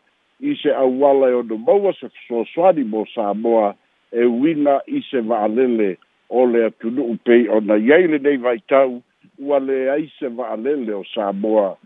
i 0.44 0.56
se 0.62 0.72
auala 0.76 1.30
e 1.32 1.38
o 1.40 1.44
do 1.44 1.58
maua 1.58 1.94
se 1.94 2.10
fesoasoani 2.10 2.84
mo 2.84 3.06
samoa 3.16 3.76
e 4.12 4.24
wina 4.26 4.76
i 4.88 5.00
se 5.10 5.20
va'alele 5.30 5.90
o 6.30 6.42
le 6.52 6.60
atunu'u 6.68 7.16
pei 7.26 7.42
ona 7.56 7.76
iai 7.88 8.04
lenei 8.12 8.38
vaitau 8.44 8.90
ua 9.48 9.58
leai 9.60 10.10
se 10.20 10.28
va'alele 10.38 10.92
o 11.00 11.04
samoa 11.16 11.78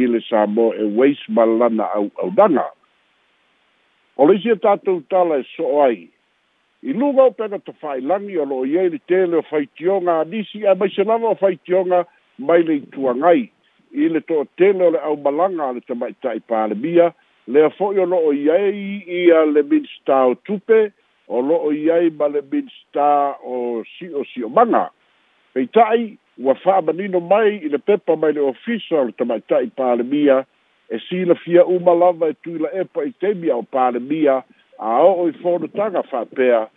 i 0.00 0.04
le 0.12 0.20
samoa 0.28 0.74
e 0.76 0.84
weis 0.98 1.18
malana 1.36 1.86
auaudaga 1.98 2.66
o 4.20 4.26
le 4.28 4.34
isi 4.36 4.50
a 4.52 4.56
tatou 4.56 5.00
tala 5.10 5.40
e 5.40 5.44
so'o 5.56 5.80
ai 5.84 6.04
i 6.82 6.90
luga 6.92 7.22
o 7.30 7.32
fai 7.38 7.48
tafa'ailagi 7.48 8.36
o 8.44 8.44
lo'o 8.44 8.64
iai 8.68 8.88
le 8.92 8.98
tele 9.08 9.36
o 9.40 9.42
faitioga 9.42 10.20
anisi 10.20 10.66
a 10.66 10.74
mai 10.74 10.90
se 10.90 11.02
lava 11.04 11.28
o 11.32 11.34
faitioga 11.34 12.04
mai 12.38 12.62
le 12.62 12.74
ituagai 12.76 13.40
i 13.94 14.08
le 14.08 14.20
to 14.20 14.44
o 14.44 14.88
le 14.92 15.00
aumalaga 15.00 15.62
a 15.68 15.72
le 15.72 15.80
tama 15.80 16.08
ita'i 16.12 16.40
palemia 16.40 17.12
lea 17.46 17.68
fo'i 17.76 17.98
o 17.98 18.06
lo'o 18.06 18.32
i 18.34 18.50
ai 18.52 18.88
i'a 19.02 19.44
le 19.50 19.62
minista 19.62 20.22
o 20.30 20.34
tupe 20.46 20.92
o 21.28 21.40
lo'o 21.42 21.72
i 21.74 21.90
ai 21.90 22.10
ma 22.18 22.28
le 22.30 22.42
minista 22.52 23.34
o 23.42 23.82
si'o 23.98 24.22
si'omaga 24.30 24.84
peita'i 25.56 26.12
ua 26.38 26.54
fa'amanino 26.62 27.20
mai 27.32 27.58
i 27.64 27.68
le 27.72 27.78
pepa 27.82 28.16
mai 28.16 28.32
le 28.38 28.46
ofisa 28.52 28.96
o 29.00 29.04
le 29.08 29.12
tama'ita'i 29.18 29.70
palemia 29.80 30.44
e 30.88 30.98
silafia 31.08 31.64
uma 31.66 31.94
lava 31.94 32.28
e 32.30 32.34
tuila 32.44 32.68
epa 32.84 33.02
i 33.04 33.12
temi 33.20 33.50
ao 33.50 33.62
palemia 33.62 34.42
a 34.78 35.00
o'o 35.02 35.28
i 35.28 35.32
fonotaga 35.42 36.02
fa'apea 36.10 36.68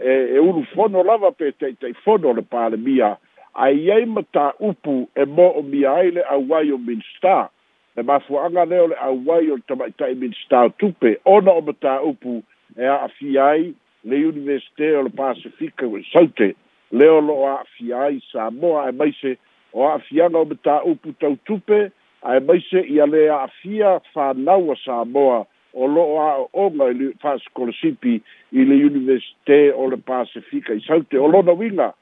e 0.00 0.10
e 0.36 0.38
ulu 0.38 0.64
fono 0.74 1.02
lava 1.04 1.32
pe 1.32 1.52
taʻitaʻi 1.60 1.94
fono 2.04 2.28
e 2.28 2.30
o 2.30 2.34
le 2.40 2.42
palemia 2.42 3.16
ai 3.54 3.90
ai 3.92 4.04
ma 4.08 4.24
tāupu 4.32 4.96
e 5.14 5.24
mo'o 5.24 5.62
mia 5.62 5.92
ai 5.92 6.10
le 6.16 6.22
auai 6.24 6.72
o 6.72 6.78
minista 6.78 7.50
e 7.96 8.02
mafuaaga 8.02 8.64
lea 8.64 8.82
o 8.82 8.86
le 8.88 8.94
auai 8.94 9.50
o 9.50 9.56
le 9.56 9.62
tamaʻitaʻi 9.68 10.14
minstao 10.18 10.68
tupe 10.78 11.16
ona 11.24 11.50
o 11.52 11.60
mataupu 11.60 12.42
e 12.78 12.86
a'afia 12.94 13.46
ai 13.50 13.74
le 14.04 14.16
universite 14.28 14.86
o 14.98 15.02
le 15.06 15.10
pasifika 15.10 15.86
ua 15.86 16.00
saute 16.12 16.54
lea 16.92 17.12
o 17.12 17.20
lo'o 17.20 17.46
a'afia 17.52 17.96
ai 18.02 18.20
samoa 18.32 18.86
ae 18.88 18.92
maise 18.92 19.36
o 19.72 19.86
a'afiaga 19.88 20.38
o 20.38 20.44
mataupu 20.44 21.12
tautupe 21.20 21.80
ae 22.22 22.38
maise 22.40 22.82
ia 22.94 23.06
lē 23.06 23.28
a'afia 23.30 23.98
fānau 24.14 24.72
a 24.72 24.76
samoa 24.84 25.44
o 25.74 25.86
lo'o 25.86 26.18
a'o'oga 26.28 26.90
i 26.90 26.94
le 27.00 27.12
fa'askolosipi 27.22 28.14
i 28.58 28.70
le 28.70 28.74
universite 28.90 29.60
o 29.74 29.86
le 29.90 29.96
pasifika 29.96 30.74
i 30.74 30.80
saute 30.86 31.18
o 31.18 31.26
lona 31.30 31.52
uiga 31.52 31.92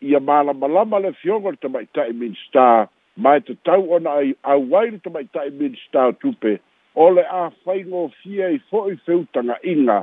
ia 0.00 0.20
malamalama 0.20 0.98
le 1.04 1.12
fioga 1.20 1.48
o 1.48 1.50
le 1.50 1.60
tamaʻitaʻi 1.60 2.14
minstar 2.16 2.88
mai 3.18 3.40
te 3.42 3.54
tau 3.66 3.82
ona 3.94 4.12
ai 4.20 4.30
au 4.54 4.60
wai 4.70 4.88
rita 4.90 5.10
mai 5.10 5.24
tai 5.32 5.48
stau 5.88 6.12
tupe 6.12 6.60
o 6.94 7.10
le 7.10 7.24
a 7.40 7.50
whaingo 7.66 8.10
fia 8.22 8.46
i 8.54 8.58
fōi 8.70 8.94
whiutanga 9.06 9.56
inga 9.72 9.98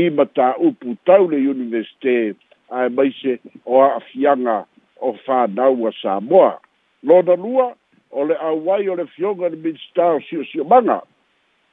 i 0.00 0.10
mata 0.10 0.52
upu 0.66 0.96
tau 1.08 1.28
le 1.30 1.36
universite 1.52 2.34
ai 2.78 2.88
mai 2.88 3.14
se 3.22 3.38
o 3.64 3.80
a 3.82 4.00
fianga 4.12 4.58
o 5.00 5.14
whanau 5.26 5.88
a 5.88 5.92
Samoa. 6.02 6.60
Lona 7.02 7.34
lua, 7.36 7.74
o 8.10 8.24
le 8.26 8.34
au 8.36 8.56
wai 8.66 8.88
o 8.88 8.94
le 8.96 9.06
fionga 9.16 9.48
ni 9.48 9.56
minsta 9.56 10.04
o 10.16 10.20
sio 10.28 10.44
sio 10.52 10.64
manga. 10.64 11.00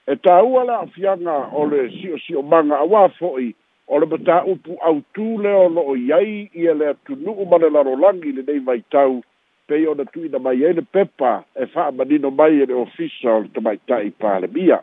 E 0.07 0.15
tā 0.15 0.37
ua 0.45 0.63
le 0.63 0.75
a 0.79 0.85
fianga 0.95 1.35
o 1.57 1.65
le 1.67 1.89
sio 1.99 2.17
sio 2.23 2.41
manga 2.41 2.75
a 2.79 2.85
wafoi 2.93 3.51
o 3.89 3.99
le 3.99 4.05
mata 4.05 4.43
upu 4.45 4.77
au 4.81 5.01
tū 5.13 5.41
leo 5.43 5.67
lo 5.69 5.83
o 5.91 5.95
iai 5.95 6.47
i 6.53 6.71
le 6.77 6.93
atunu 6.95 7.31
umane 7.43 7.69
laro 7.73 7.95
langi 7.95 8.31
le 8.31 8.43
nei 8.47 8.59
vai 8.59 8.79
tau 8.89 9.23
pei 9.67 9.87
ona 9.87 10.05
tuina 10.05 10.39
mai 10.39 10.65
ai 10.65 10.73
le 10.73 10.81
pepa 10.91 11.43
e 11.55 11.65
fa'amanino 11.65 12.29
mai 12.31 12.61
e 12.61 12.65
le 12.65 12.73
ofisa 12.73 13.31
o 13.33 13.39
le 13.43 13.49
tamaita'i 13.53 14.11
palemia 14.21 14.77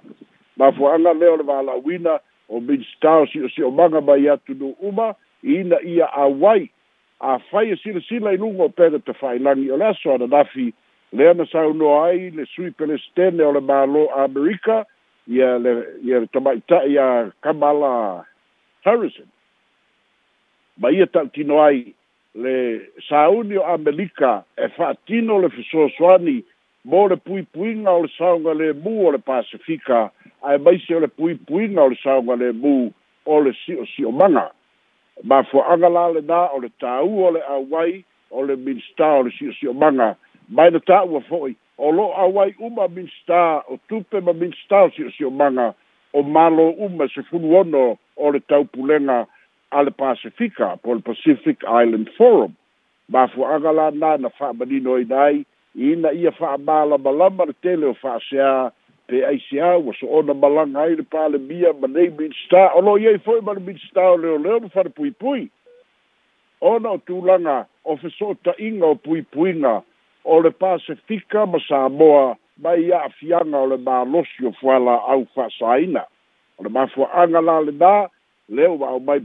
mafuaaga 0.58 1.12
lea 1.20 1.30
o 1.32 1.36
le 1.38 1.44
valauina 1.50 2.14
o 2.52 2.56
minstar 2.60 3.22
siʻosiʻomaga 3.30 4.00
mai 4.08 4.26
atu 4.28 4.54
nu 4.58 4.74
uma 4.88 5.14
ina 5.42 5.78
ia 5.86 6.06
auai 6.24 6.68
afai 7.20 7.70
e 7.72 7.76
silasila 7.82 8.34
i 8.34 8.42
luga 8.42 8.62
o 8.64 8.68
pega 8.68 8.98
te 9.06 9.12
fa'ailagi 9.14 9.70
o 9.70 9.76
le 9.78 9.84
aso 9.86 10.14
ananafi 10.14 10.66
lea 11.16 11.34
na 11.34 11.44
saunoa 11.52 12.06
ai 12.06 12.30
le 12.30 12.44
sui 12.54 12.70
pelestene 12.70 13.42
o 13.44 13.52
le 13.52 13.60
mālō 13.62 14.02
amerika 14.24 14.84
ia 15.30 15.58
le 15.58 15.72
ia 16.02 16.20
le 16.26 16.26
tamaita'i 16.26 16.98
a 16.98 17.30
kamala 17.44 18.24
harrison 18.84 19.30
ma 20.80 20.90
ia 20.90 21.06
e 21.06 21.06
ta'utino 21.06 21.62
ai 21.62 21.94
le 22.34 22.88
sauni 23.08 23.56
o 23.58 23.66
amelika 23.66 24.44
e 24.56 24.68
fa'atino 24.68 25.38
le 25.40 25.48
fesoasoani 25.48 26.44
mo 26.84 27.08
le 27.08 27.16
puipuiga 27.16 27.90
o 27.90 28.02
le 28.02 28.08
saoga 28.18 28.54
lemu 28.54 29.06
o 29.08 29.12
le 29.12 29.18
pasifika 29.18 30.10
ae 30.42 30.58
maisi 30.58 30.94
o 30.94 31.00
le 31.00 31.06
puipuiga 31.08 31.82
o 31.82 31.88
le 31.88 31.96
saoga 32.02 32.36
lemu 32.36 32.92
o 33.26 33.40
le 33.40 33.52
si'osi'omaga 33.64 34.48
mafoa'aga 35.24 35.88
la 35.88 36.08
lenā 36.16 36.40
o 36.56 36.60
le 36.60 36.72
tāua 36.80 37.28
o 37.28 37.32
le 37.36 37.42
auai 37.48 38.04
o 38.30 38.42
le 38.46 38.56
minista 38.56 39.12
o 39.20 39.28
le 39.28 39.34
si'osi'omaga 39.36 40.16
mai 40.48 40.70
na 40.70 40.78
ta'ua 40.80 41.20
fo'i 41.28 41.52
o 41.76 41.92
lo'o 41.92 42.16
auai 42.16 42.54
uma 42.58 42.88
minista 42.88 43.60
o 43.68 43.76
tupe 43.88 44.20
ma 44.24 44.32
minista 44.32 44.86
o 44.88 44.90
si'osi'omaga 44.96 45.74
o 46.12 46.20
mālō 46.22 46.72
uma 46.78 47.06
se 47.08 47.22
funu 47.28 47.58
ono 47.60 47.84
o 48.16 48.32
le 48.32 48.40
taupulega 48.40 49.26
ale 49.72 49.90
Pacifica, 49.90 50.76
por 50.76 51.00
Pacific 51.02 51.58
Island 51.66 52.10
Forum. 52.16 52.54
Ma 53.08 53.26
fu 53.28 53.44
agala 53.44 53.90
na 53.90 54.16
na 54.16 54.28
fa 54.30 54.52
bani 54.52 54.80
noi 54.80 55.04
dai, 55.04 55.46
ina 55.74 56.12
ia 56.12 56.30
fa 56.38 56.50
bala 56.58 56.96
balamba 56.98 57.44
te 57.62 57.72
le 57.76 57.90
fa 58.00 58.12
sia 58.28 58.70
pe 59.08 59.16
ai 59.24 59.38
sia 59.48 59.68
wo 59.82 59.90
so 59.98 60.06
ona 60.18 60.34
balanga 60.42 60.78
ai 60.84 60.94
le 60.96 61.02
pale 61.12 61.36
bia 61.48 61.72
ma 61.80 61.86
nei 61.88 62.10
bin 62.16 62.30
sta, 62.44 62.62
ono 62.78 62.92
ye 63.02 63.18
foi 63.24 63.40
ma 63.40 63.52
bin 63.66 63.76
sta 63.88 64.06
le 64.20 64.38
le 64.44 64.68
fa 64.74 64.82
pui 64.96 65.10
pui. 65.20 65.42
Ona 66.60 66.92
tu 67.06 67.16
langa 67.26 67.66
o 67.84 67.96
fe 68.00 68.08
so 68.18 68.36
ta 68.44 68.52
inga 68.58 68.86
o 68.86 68.94
pui 68.94 69.22
pui 69.24 69.52
nga, 69.60 69.82
o 70.24 70.36
le 70.40 70.52
Pacifica 70.52 71.44
ma 71.46 71.58
Samoa, 71.68 72.36
ma 72.62 72.76
ia 72.76 73.02
afianga 73.08 73.56
o 73.58 73.66
le 73.66 73.78
ma 73.82 74.04
losio 74.04 74.52
fuala 74.60 74.94
au 75.12 75.26
fa 75.34 75.48
saina. 75.58 76.04
Ona 76.60 76.68
ma 76.68 76.86
fu 76.86 77.02
agala 77.04 77.60
le 77.66 77.72
da, 77.76 78.08
leo 78.48 78.76
wa 78.78 78.94
o 78.96 79.00
mai 79.00 79.20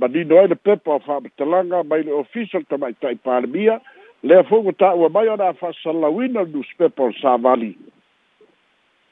manino 0.00 0.38
ai 0.38 0.48
le 0.48 0.54
pepa 0.56 0.94
o 0.98 0.98
fa'amatalaga 0.98 1.82
mai 1.90 2.02
le 2.04 2.12
official 2.12 2.62
tamaita'i 2.68 3.16
palemia 3.26 3.80
lea 4.22 4.42
fo'i 4.48 4.62
ua 4.66 4.72
ta'ua 4.72 5.08
mai 5.08 5.28
ona 5.28 5.48
a 5.48 5.52
fa'asalauina 5.54 6.42
le 6.42 6.50
newspepa 6.52 7.02
o 7.02 7.08
le 7.08 7.18
savali 7.22 7.76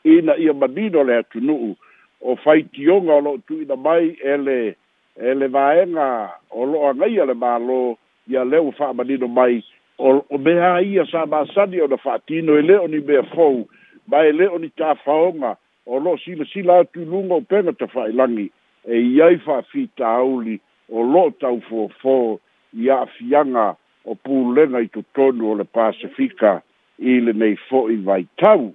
ina 0.04 0.36
ia 0.36 0.52
manino 0.52 1.04
le 1.04 1.14
atunu'u 1.18 1.76
o 2.20 2.36
faitioga 2.36 3.12
o 3.14 3.20
lo'o 3.20 3.38
tu'uina 3.46 3.76
mai 3.76 4.16
ele 4.32 4.76
e 5.16 5.34
le 5.34 5.44
e 5.46 5.48
vaega 5.48 6.34
o 6.50 6.64
lo'o 6.66 6.88
agaia 6.90 7.24
le 7.24 7.32
mālō 7.34 7.96
ia 8.28 8.44
lea 8.44 8.62
ua 8.62 8.72
fa'amanino 8.78 9.28
mai 9.28 9.62
o 9.98 10.38
mea 10.38 10.80
ia 10.82 11.06
sa 11.06 11.26
masani 11.26 11.80
ona 11.80 11.96
fa'atino 11.96 12.58
e 12.58 12.62
lē 12.62 12.78
o 12.82 12.86
ni 12.88 13.00
mea 13.00 13.22
fou 13.32 13.64
ma 14.08 14.24
e 14.26 14.32
lē 14.32 14.50
o 14.52 14.58
ni 14.58 14.68
tafaoga 14.68 15.56
o 15.86 15.98
lo'o 15.98 16.18
silasila 16.18 16.78
atuluga 16.84 17.34
upega 17.40 17.72
ta 17.72 17.86
fa'ailagi 17.86 18.50
e 18.86 18.96
iai 19.18 19.38
fa'afitauli 19.38 20.60
o 20.90 21.02
lo'o 21.02 21.30
taufofō 21.42 22.38
ia 22.78 23.00
afiaga 23.02 23.66
o 24.06 24.14
pulega 24.14 24.80
i 24.84 24.88
totonu 24.94 25.50
o 25.50 25.54
le 25.58 25.64
pasifika 25.64 26.60
i 27.02 27.18
lenei 27.20 27.56
fo'i 27.68 27.96
vaitau 28.06 28.70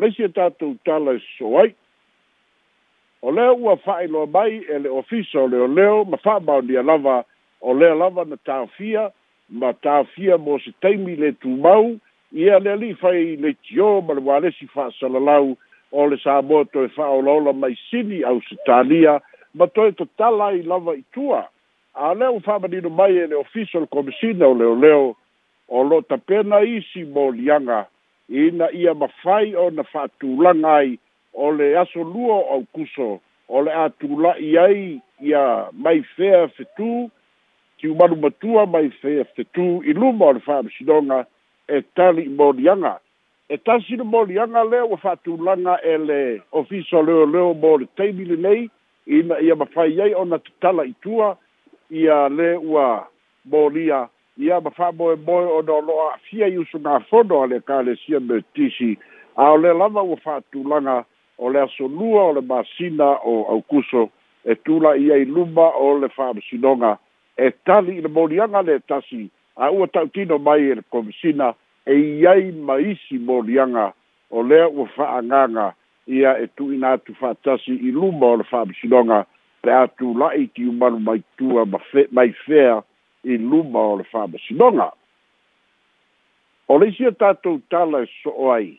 laisi 0.00 0.24
e 0.24 0.28
tatou 0.28 0.74
tala 0.84 1.14
e 1.18 1.20
soso 1.36 1.66
o 3.22 3.30
lea 3.32 3.52
ua 3.52 3.76
fa'ailoa 3.84 4.26
mai 4.26 4.64
e 4.64 4.78
le 4.78 4.88
ofisa 4.88 5.42
o 5.44 5.48
leoleo 5.48 6.04
ma 6.04 6.16
fa'amaonia 6.16 6.82
lava 6.82 7.24
o 7.60 7.74
lea 7.74 7.94
lava 7.94 8.24
na 8.24 8.36
tafia 8.36 9.10
ma 9.50 9.74
tafia 9.74 10.38
mo 10.38 10.58
se 10.58 10.72
taimi 10.80 11.16
le 11.16 11.32
tumau 11.32 11.98
ia 12.32 12.58
le 12.58 12.72
ali'i 12.72 12.96
i 13.20 13.36
le 13.36 13.52
tio 13.68 14.00
ma 14.00 14.14
le 14.14 14.20
walesi 14.20 14.66
fa'asalalau 14.72 15.56
o 15.96 16.04
le 16.10 16.16
sa 16.20 16.40
mo 16.44 16.60
to 16.72 16.84
e 16.84 16.90
fa 16.92 17.06
o 17.08 17.20
lo 17.24 17.38
lo 17.40 17.52
mai 17.62 17.72
sini 17.88 18.20
au 18.28 18.40
sitalia 18.48 19.14
ma 19.56 19.64
to 19.74 19.86
e 19.88 19.92
tala 20.20 20.52
i 20.58 20.60
lava 20.62 20.92
i 20.96 21.00
tua 21.16 21.40
a 21.94 22.12
le 22.18 22.26
o 22.36 22.40
fa 22.44 22.58
ma 22.60 22.68
dino 22.72 22.90
mai 23.00 23.16
e 23.16 23.24
le 23.32 23.36
official 23.40 23.88
commissioner 23.94 24.44
o 24.50 24.54
le 24.54 24.64
o 24.74 24.76
leo 24.84 25.04
o 25.72 25.80
lo 25.88 26.00
ta 26.04 26.16
pena 26.20 26.60
i 26.60 26.82
si 26.92 27.04
mo 27.14 27.30
lianga 27.32 27.86
i 28.28 28.50
na 28.58 28.68
ia 28.76 28.92
ma 28.94 29.08
fai 29.22 29.54
o 29.56 29.70
na 29.72 29.86
fa 29.92 30.04
tu 30.20 30.36
langa 30.44 30.76
i 30.90 30.98
o 31.32 31.48
le 31.58 31.72
aso 31.80 32.04
luo 32.04 32.42
au 32.52 32.60
kuso 32.76 33.10
o 33.48 33.62
le 33.64 33.72
a 33.72 33.88
tu 33.88 34.20
la 34.20 34.36
i 34.36 34.52
ai 34.60 34.82
ia 35.24 35.72
mai 35.72 36.04
fea 36.16 36.44
fetu 36.56 37.08
ki 37.80 37.88
umanu 37.88 38.20
matua 38.20 38.66
mai 38.68 38.92
fea 39.00 39.24
fetu 39.32 39.80
i 39.88 39.96
luma 39.96 40.28
o 40.32 40.32
le 40.36 40.44
fa 40.44 40.60
msidonga 40.62 41.24
e 41.68 41.80
tali 41.96 42.28
i 42.28 42.32
mo 42.36 42.52
lianga 42.52 43.00
e 43.48 43.56
tasi 43.58 43.94
no 43.96 44.04
molianga 44.04 44.60
e 44.60 44.68
le 44.70 44.80
o 44.80 44.96
fa 44.96 45.16
tu 45.16 45.36
langa 45.38 45.78
ele 45.82 46.42
ofiso 46.52 47.00
le 47.06 47.26
le 47.26 47.38
o 47.38 47.54
mo 47.54 47.76
le 47.78 47.86
tabili 47.94 48.36
nei 48.36 48.68
ina 49.06 49.38
ia 49.38 49.54
ma 49.54 49.64
fai 49.66 50.00
ai 50.00 50.12
ona 50.14 50.38
tala 50.60 50.82
i 50.84 50.94
tua 51.00 51.36
ia 51.90 52.26
le 52.28 52.56
ua 52.58 53.06
molia 53.44 54.08
ia 54.36 54.60
ma 54.60 54.70
fa 54.70 54.90
boe 54.92 55.16
boe 55.16 55.44
o 55.46 55.62
do 55.62 55.78
loa 55.80 56.18
fia 56.28 56.46
iusu 56.50 56.78
nga 56.78 56.98
fodo 57.06 57.42
ale 57.42 57.60
ka 57.62 57.82
le 57.82 57.94
sia 58.06 58.18
me 58.20 58.42
tisi 58.54 58.98
a 59.36 59.52
o 59.52 59.56
le 59.56 59.70
lava 59.78 60.02
o 60.02 60.16
fa 60.16 60.40
tu 60.50 60.66
langa 60.66 61.04
o 61.38 61.46
le 61.48 61.60
aso 61.60 61.86
lua 61.86 62.24
o 62.26 62.32
le 62.32 62.40
masina 62.42 63.20
o 63.22 63.44
au 63.46 63.62
kuso 63.62 64.08
e 64.44 64.54
tula 64.58 64.96
ia 64.98 65.14
i 65.16 65.24
luma 65.24 65.70
o 65.78 65.94
le 66.02 66.08
fa 66.08 66.34
msinonga 66.34 66.98
e 67.38 67.54
tali 67.64 67.98
i 67.98 68.00
le 68.02 68.08
molianga 68.10 68.62
le 68.62 68.80
tasi 68.82 69.30
a 69.54 69.70
ua 69.70 69.86
tautino 69.86 70.34
mai 70.38 70.70
e 70.70 70.74
le 70.74 70.82
komisina 70.90 71.54
e 71.54 71.54
e 71.86 71.94
iai 71.94 72.50
maisi 72.52 73.18
molianga 73.18 73.92
o 74.30 74.42
lea 74.42 74.68
ua 74.68 74.86
fa'aganga 74.96 75.72
ia 76.06 76.34
e 76.42 76.46
tu'uina 76.56 76.92
atu 76.98 77.14
fa'atasi 77.14 77.72
i 77.72 77.90
luma 77.94 78.26
o 78.26 78.36
le 78.36 78.44
fa'amisinoga 78.44 79.20
pe 79.62 79.70
atula'i 79.72 80.46
tiumalu 80.54 80.98
maitua 81.00 81.64
mai 82.10 82.32
fea 82.46 82.82
i 83.24 83.38
luma 83.38 83.80
o 83.92 83.96
le 83.98 84.04
fa'amasinoga 84.12 84.88
o 86.68 86.78
le 86.78 86.88
isi 86.90 87.06
a 87.06 87.10
tatou 87.12 87.60
tala 87.70 88.02
e 88.02 88.06
so'o 88.22 88.50
ai 88.52 88.74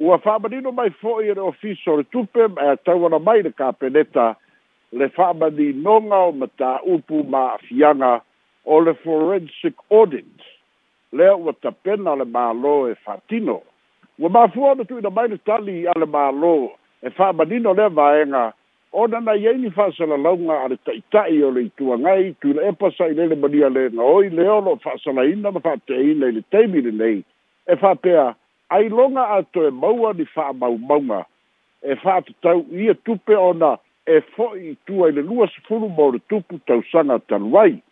ua 0.00 0.18
fa'amanino 0.18 0.72
mai 0.72 0.90
fo'i 0.90 1.30
e 1.30 1.34
le 1.34 1.40
ofisa 1.40 1.90
o 1.92 1.96
le 2.02 2.04
tupe 2.04 2.48
ma 2.48 2.62
e 2.62 2.68
atauana 2.74 3.18
mai 3.18 3.42
le 3.46 3.52
kapeneta 3.54 4.34
le 4.92 5.08
fa'amaninoga 5.14 6.16
o 6.18 6.32
matāupu 6.32 7.22
ma'afiaga 7.30 8.20
o 8.64 8.80
le 8.80 8.94
forensic 8.94 9.74
audit 9.90 10.57
lea 11.12 11.34
ua 11.36 11.52
tapena 11.52 12.12
a 12.12 12.16
le 12.16 12.24
mālō 12.24 12.90
e 12.90 12.94
fatino 12.94 13.60
ua 14.18 14.48
fuo 14.48 14.74
do 14.74 14.84
tuuina 14.84 15.10
mai 15.10 15.28
le 15.28 15.38
tali 15.38 15.86
a 15.88 15.92
le 15.98 16.04
mālō 16.06 16.70
e 17.02 17.10
fa'amanino 17.10 17.72
lea 17.76 17.88
vaega 17.88 18.52
ona 18.92 19.20
na 19.20 19.32
iai 19.36 19.58
ni 19.58 19.70
fa'asalalauga 19.70 20.60
a 20.64 20.68
le 20.68 20.76
ta'ita'i 20.76 21.42
o 21.42 21.50
le 21.50 21.62
ituagai 21.64 22.34
tuina 22.40 22.62
epa 22.68 22.90
sa'i 22.90 23.14
lai 23.14 23.28
le 23.28 23.36
malia 23.36 23.68
legaoi 23.68 24.28
lea 24.30 24.52
o 24.52 24.60
lo'o 24.60 24.76
fa'asalaina 24.84 25.50
ma 25.50 25.60
fa'ateina 25.60 26.28
i 26.28 26.32
le 26.32 26.42
taimi 26.50 26.80
lelei 26.82 27.22
e 27.66 27.76
fa'apea 27.76 28.34
ailoga 28.68 29.22
atoe 29.38 29.70
maua 29.70 30.12
ni 30.12 30.24
fa'amaumauga 30.24 31.24
e 31.82 31.94
fa'atatau 31.96 32.66
ia 32.72 32.94
tupe 32.94 33.36
ona 33.36 33.76
e 34.06 34.20
fo'i 34.20 34.70
itua 34.76 35.08
i 35.08 35.12
le 35.12 35.22
lua 35.22 35.48
sefulu 35.54 35.88
mo 35.88 36.10
le 36.12 36.18
tupu 36.28 36.58
tausaga 36.66 37.18
talu 37.28 37.56
ai 37.60 37.82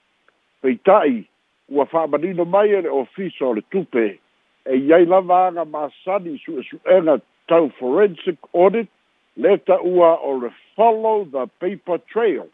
peita'i 0.61 1.25
ua 1.69 1.87
fa'amanino 1.87 2.45
mai 2.45 2.71
e 2.71 2.81
le 2.83 2.89
ofisa 2.89 3.45
o 3.47 3.53
le 3.55 3.63
tupe 3.71 4.19
e 4.65 4.77
iai 4.77 5.05
lava 5.07 5.51
su 5.55 5.65
masani 5.71 6.35
e 6.35 6.39
su'esu'ega 6.39 7.21
tau 7.47 7.69
forensic 7.79 8.39
audit 8.55 8.89
leta 9.37 9.81
ua 9.81 10.15
o 10.23 10.39
le 10.41 10.51
follow 10.77 11.25
the 11.31 11.47
paper 11.59 11.99
trail 12.13 12.47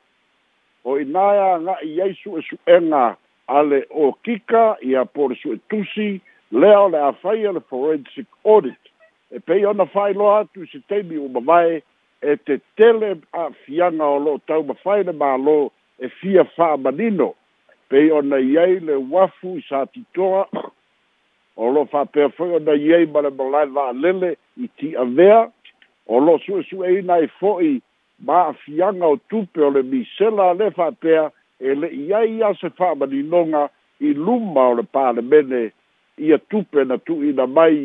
o 0.85 0.91
hoi 0.91 1.05
nā 1.05 1.77
yai 1.85 2.15
su 2.23 2.37
e 2.37 2.41
su 2.43 2.57
su'esu'ega 2.57 3.17
a 3.49 3.61
o 3.91 4.13
kika 4.25 4.77
ia 4.81 5.05
po 5.05 5.29
le 5.29 5.35
su'etusi 5.37 6.21
lea 6.51 6.81
o 6.81 6.89
le 6.89 6.99
afaia 6.99 7.53
le 7.53 7.61
forensic 7.61 8.27
audit 8.45 8.81
e 9.31 9.39
pe 9.41 9.41
pei 9.47 9.65
ona 9.67 9.85
fa'ailoa 9.87 10.39
atu 10.41 10.63
i 10.65 10.67
se 10.67 10.81
taimi 10.89 11.17
uma 11.19 11.41
mae 11.41 11.83
e 12.23 12.37
te 12.37 12.55
tele 12.77 13.21
a'afiaga 13.33 14.05
o 14.07 14.19
lo'o 14.19 14.39
tau 14.49 14.65
mafai 14.65 15.05
le 15.05 15.13
mālō 15.21 15.69
e 16.05 16.09
fia 16.09 16.45
fa'amanino 16.57 17.35
pei 17.93 18.09
ona 18.11 18.37
iai 18.41 18.79
le 18.81 18.95
wafu 19.11 19.57
i 19.59 19.63
sa 19.69 19.85
titoa 19.93 20.45
o 21.57 21.67
lo 21.75 21.85
faapea 21.93 22.29
foi 22.39 22.49
ona 22.57 22.73
iai 22.89 23.05
ma 23.13 23.21
le 23.27 23.31
malae 23.39 23.67
va'alele 23.77 24.31
i 24.65 24.69
ti'avea 24.81 25.39
o 26.09 26.17
lo 26.25 26.39
su'esu'eina 26.45 27.13
ai 27.21 27.29
fo'i 27.41 27.75
ma 28.27 28.37
afiaga 28.49 29.07
o 29.13 29.17
tupe 29.29 29.61
o 29.61 29.69
le 29.77 29.83
misela 29.93 30.45
e 30.49 30.55
a 30.55 30.59
le 30.61 30.69
faapea 30.79 31.25
e 31.69 31.75
le'i 31.83 32.05
ai 32.19 32.33
ia 32.39 32.51
se 32.61 32.69
fa'amalinoga 32.79 33.65
i 34.01 34.11
luma 34.25 34.63
o 34.73 34.81
le 34.81 34.85
palemene 34.95 35.63
ia 36.29 36.39
tupe 36.51 36.81
na 36.89 36.97
tu'uina 37.07 37.45
mai 37.59 37.77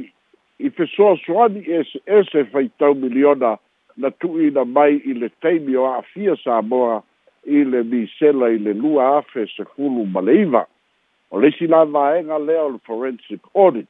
i 0.65 0.69
fesoasoani 0.77 1.61
eseese 1.79 2.45
faitau 2.55 2.95
miliona 2.95 3.51
na 3.99 4.09
tu'uina 4.19 4.63
mai 4.77 4.93
i 5.09 5.19
le 5.19 5.29
taimi 5.43 5.75
o 5.75 5.85
a'afia 5.91 6.39
sa 6.43 6.61
moa 6.71 7.03
i 7.47 7.63
le 7.63 7.83
misela 7.83 8.49
i 8.53 8.57
le 8.59 8.73
lua 8.73 9.17
afe 9.17 9.45
se 9.55 9.63
fulu 9.75 10.05
ma 10.11 10.19
le 10.21 10.41
iva. 10.41 10.65
O 11.31 11.39
le 11.39 11.51
si 11.57 11.67
la 11.67 11.83
vaenga 11.85 12.37
lea 12.39 12.63
o 12.63 12.69
le 12.75 12.79
forensic 12.85 13.39
audit. 13.55 13.87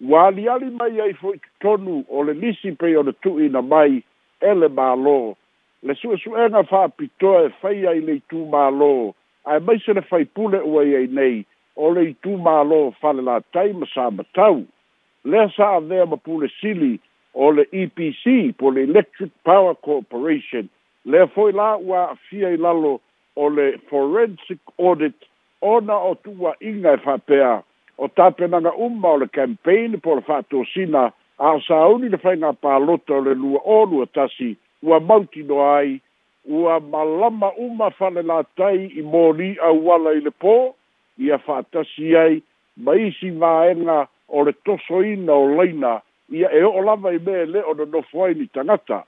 Wa 0.00 0.26
ali 0.26 0.48
ali 0.48 0.70
mai 0.78 1.00
ai 1.00 1.14
fwoi 1.20 1.38
tonu 1.60 2.04
o 2.08 2.22
le 2.22 2.34
misi 2.34 2.72
pe 2.76 2.96
o 2.98 3.02
le 3.02 3.12
tui 3.22 3.48
na 3.48 3.60
mai 3.62 4.02
e 4.40 4.54
le 4.54 4.68
malo. 4.68 5.36
Le 5.82 5.94
su 5.94 6.16
su 6.18 6.34
e 6.36 6.48
nga 6.50 6.62
wha 6.70 6.88
pitoa 6.88 7.46
e 7.46 7.50
fai 7.60 7.86
ai 7.86 8.00
le 8.00 8.20
tu 8.28 8.44
malo. 8.50 9.14
Ai 9.44 9.60
mai 9.60 9.78
se 9.78 9.92
le 9.92 10.02
fai 10.02 10.24
pule 10.24 10.58
ua 10.60 10.82
ai 10.82 11.06
nei 11.06 11.44
o 11.76 11.90
le 11.90 12.14
tu 12.22 12.36
malo 12.38 12.90
fale 13.00 13.22
la 13.22 13.40
taima 13.52 13.86
sa 13.94 14.10
matau. 14.10 14.64
Le 15.24 15.48
sa 15.56 15.76
avea 15.78 16.06
ma 16.06 16.16
pule 16.16 16.48
sili 16.60 16.98
o 17.34 17.50
le 17.50 17.66
EPC 17.72 18.54
po 18.58 18.70
le 18.70 18.82
Electric 18.82 19.30
Power 19.44 19.74
Corporation 19.80 20.68
le 21.06 21.26
foi 21.28 21.52
la 21.52 21.76
wa 21.76 22.16
fia 22.28 22.48
i 22.50 22.56
lalo 22.56 23.00
o 23.36 23.48
le 23.48 23.78
forensic 23.88 24.58
audit 24.78 25.14
ona 25.62 25.94
o 26.08 26.14
tua 26.24 26.54
inga 26.60 26.92
e 26.98 27.00
whapea 27.06 27.62
o 27.98 28.08
tape 28.08 28.46
nanga 28.48 28.72
umma 28.74 29.08
o 29.10 29.16
le 29.20 29.26
campaign 29.28 30.00
po 30.02 30.14
le 30.18 30.22
whato 30.26 30.64
sina 30.74 31.12
a 31.38 31.48
sa 31.68 31.78
uni 31.94 32.08
le 32.08 32.18
whainga 32.24 32.50
pā 32.62 32.74
lota 32.86 33.14
o 33.14 33.20
le 33.22 33.34
lua 33.34 33.60
o 33.64 33.84
lua 33.86 34.06
tasi 34.06 34.56
ua 34.82 34.98
mauti 35.00 35.42
no 35.46 35.62
ai 35.76 36.00
ua 36.48 36.80
malama 36.80 37.52
umma 37.54 37.90
whale 38.00 38.22
la 38.26 38.42
tai 38.56 38.90
i 38.98 39.02
mōri 39.02 39.54
a 39.62 39.70
wala 39.70 40.10
i 40.18 40.26
le 40.26 40.34
pō 40.42 40.56
i 41.22 41.30
a 41.30 41.38
whatasi 41.46 42.16
ai 42.16 42.42
ma 42.84 42.98
isi 42.98 43.30
maenga 43.30 44.08
o 44.28 44.42
le 44.42 44.52
toso 44.66 45.02
ina 45.06 45.32
o 45.32 45.46
leina 45.54 46.00
ia 46.30 46.50
e 46.50 46.62
o 46.64 46.82
lava 46.82 47.14
i 47.14 47.18
mele 47.22 47.62
o 47.62 47.72
le 47.74 47.86
nofoi 47.94 48.34
ni 48.34 48.46
tangata 48.46 49.04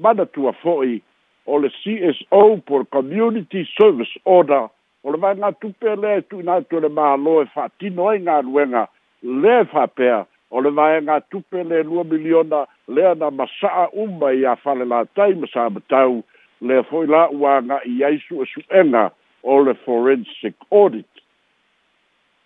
mana 0.00 0.24
tua 0.26 0.52
foi 0.52 1.02
o 1.46 1.58
le 1.58 1.70
CSO 1.82 2.62
por 2.64 2.86
Community 2.86 3.66
Service 3.78 4.10
Order 4.24 4.68
o 5.02 5.10
le 5.10 5.18
vai 5.18 5.34
ngatu 5.36 5.72
pele 5.80 6.20
tu 6.30 6.42
na 6.42 6.60
tu 6.62 6.78
le 6.80 6.88
malo 6.88 7.40
e 7.42 7.46
fati 7.54 7.90
noi 7.90 8.18
nga 8.20 8.40
luenga 8.42 8.86
le 9.22 9.64
fa 9.72 9.86
pea 9.88 10.24
o 10.50 10.60
le 10.60 10.70
vai 10.70 11.00
ngatu 11.02 11.42
pele 11.50 11.82
lua 11.82 12.04
miliona 12.04 12.66
le 12.88 13.14
na 13.18 13.30
masa 13.30 13.88
umba 13.92 14.32
ia 14.34 14.54
fale 14.56 14.84
la 14.84 15.04
tai 15.14 15.34
masa 15.34 15.70
betau 15.70 16.22
le 16.60 16.82
foi 16.90 17.06
la 17.06 17.28
ua 17.30 17.58
nga 17.62 17.80
ia 17.98 18.10
isu 18.10 18.42
e 18.42 18.46
suena 18.54 19.10
o 19.42 19.58
le 19.64 19.74
forensic 19.74 20.54
audit 20.70 21.08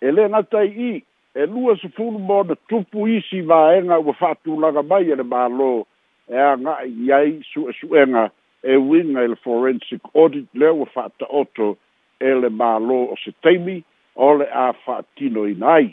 e 0.01 0.11
le 0.11 0.25
tai 0.49 0.67
i 0.73 1.03
e 1.37 1.45
lua 1.45 1.75
su 1.77 1.89
funu 1.93 2.17
mo 2.17 2.43
na 2.43 2.55
tupu 2.69 3.07
isi 3.07 3.41
vaenga 3.41 3.99
ua 3.99 4.13
fatu 4.13 4.59
laga 4.59 4.81
mai 4.81 5.11
e 5.11 5.15
le 5.15 5.23
malo 5.23 5.85
e 6.29 6.33
a 6.35 6.57
nga 6.57 6.81
ia 7.05 7.21
isu 7.23 7.69
e 7.69 7.73
suena 7.73 8.31
e 8.63 8.75
winga 8.77 9.23
i 9.25 9.35
forensic 9.43 10.01
audit 10.13 10.45
lea 10.53 10.71
ua 10.71 10.85
fa'ataoto 10.85 11.77
e 12.19 12.33
le 12.41 12.49
mālō 12.59 12.97
o 13.13 13.15
se 13.23 13.31
taimi 13.43 13.83
o 14.15 14.33
le 14.39 14.45
a 14.51 14.71
fa'atino 14.85 15.45
ina 15.49 15.67
ai 15.75 15.89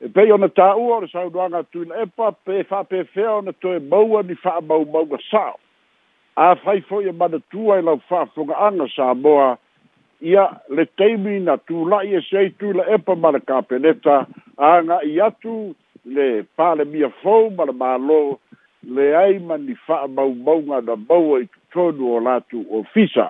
e 0.00 0.08
pei 0.08 0.30
ona 0.32 0.48
tāua 0.48 0.96
o 0.96 1.00
le 1.00 1.06
saunoaga 1.12 1.58
atuila 1.62 1.94
epa 2.02 2.30
pe 2.44 2.62
fa'apefea 2.68 3.32
ona 3.38 3.52
toe 3.52 3.78
maua 3.78 4.22
ni 4.22 4.34
fa'amaumauga 4.34 5.18
sao 5.30 5.58
a 6.36 6.54
fai 6.64 6.80
fo'i 6.80 7.08
e 7.08 7.12
manatua 7.12 7.78
i 7.78 7.82
lau 7.82 8.00
fa'afoga'aga 8.08 8.86
sa 8.96 9.14
moa 9.14 9.58
ia 10.20 10.44
le 10.68 10.84
temi 10.86 11.40
na 11.40 11.56
tu 11.56 11.66
tula'i 11.74 12.16
e 12.16 12.20
tu 12.30 12.48
tuila 12.58 12.84
epa 12.96 13.14
ma 13.16 13.30
le 13.30 13.40
kapeneta 13.40 14.26
ia 15.04 15.30
tu 15.40 15.74
le 16.04 16.42
palemia 16.56 17.08
fou 17.22 17.50
ma 17.50 17.64
le 17.68 17.72
mālō 17.72 18.20
le 18.88 19.14
ai 19.16 19.38
mani 19.38 19.74
faa 19.86 20.06
mau 20.06 20.34
mau 20.34 20.60
nga 20.62 20.80
da 20.80 20.94
mau 21.08 21.36
i 21.40 21.44
tonu 21.72 22.14
o 22.16 22.20
latu 22.20 22.64
o 22.76 22.82
fisa. 22.92 23.26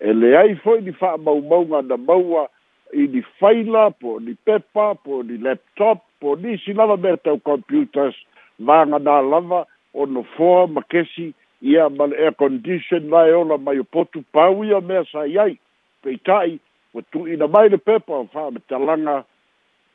E 0.00 0.12
le 0.12 0.36
ai 0.38 0.54
foi 0.62 0.80
di 0.82 0.92
fa 0.92 1.16
mau 1.16 1.40
mau 1.40 1.64
nga 1.70 1.80
da 1.88 1.96
mau 1.96 2.46
i 2.92 3.06
di 3.08 3.22
faila, 3.38 3.90
po 3.90 4.18
di 4.20 4.34
pepa, 4.44 4.94
po 5.04 5.22
di 5.22 5.36
laptop, 5.38 5.98
po 6.20 6.34
di 6.36 6.56
si 6.58 6.72
lava 6.74 6.96
mea 6.96 7.16
computers, 7.46 8.14
vanga 8.58 8.98
nga 8.98 9.22
lava, 9.22 9.66
o 9.94 10.06
no 10.06 10.22
foa, 10.36 10.66
ma 10.66 10.82
kesi, 10.82 11.32
ia 11.62 11.88
ma 11.88 12.04
le 12.06 12.16
air 12.18 12.34
condition, 12.34 13.06
mai 13.08 13.32
ola 13.32 13.56
mai 13.58 13.78
o 13.78 13.84
potu 13.84 14.18
pau 14.32 14.64
ia 14.64 14.80
mea 14.80 15.04
sa 15.12 15.24
iai, 15.26 15.58
pei 16.02 16.16
tai, 16.26 16.58
o 16.94 16.98
tu 17.10 17.26
ina 17.32 17.46
mai 17.46 17.68
le 17.70 17.78
pepa, 17.78 18.12
o 18.12 18.26
faa 18.32 18.50
me 18.50 18.60
talanga, 18.68 19.24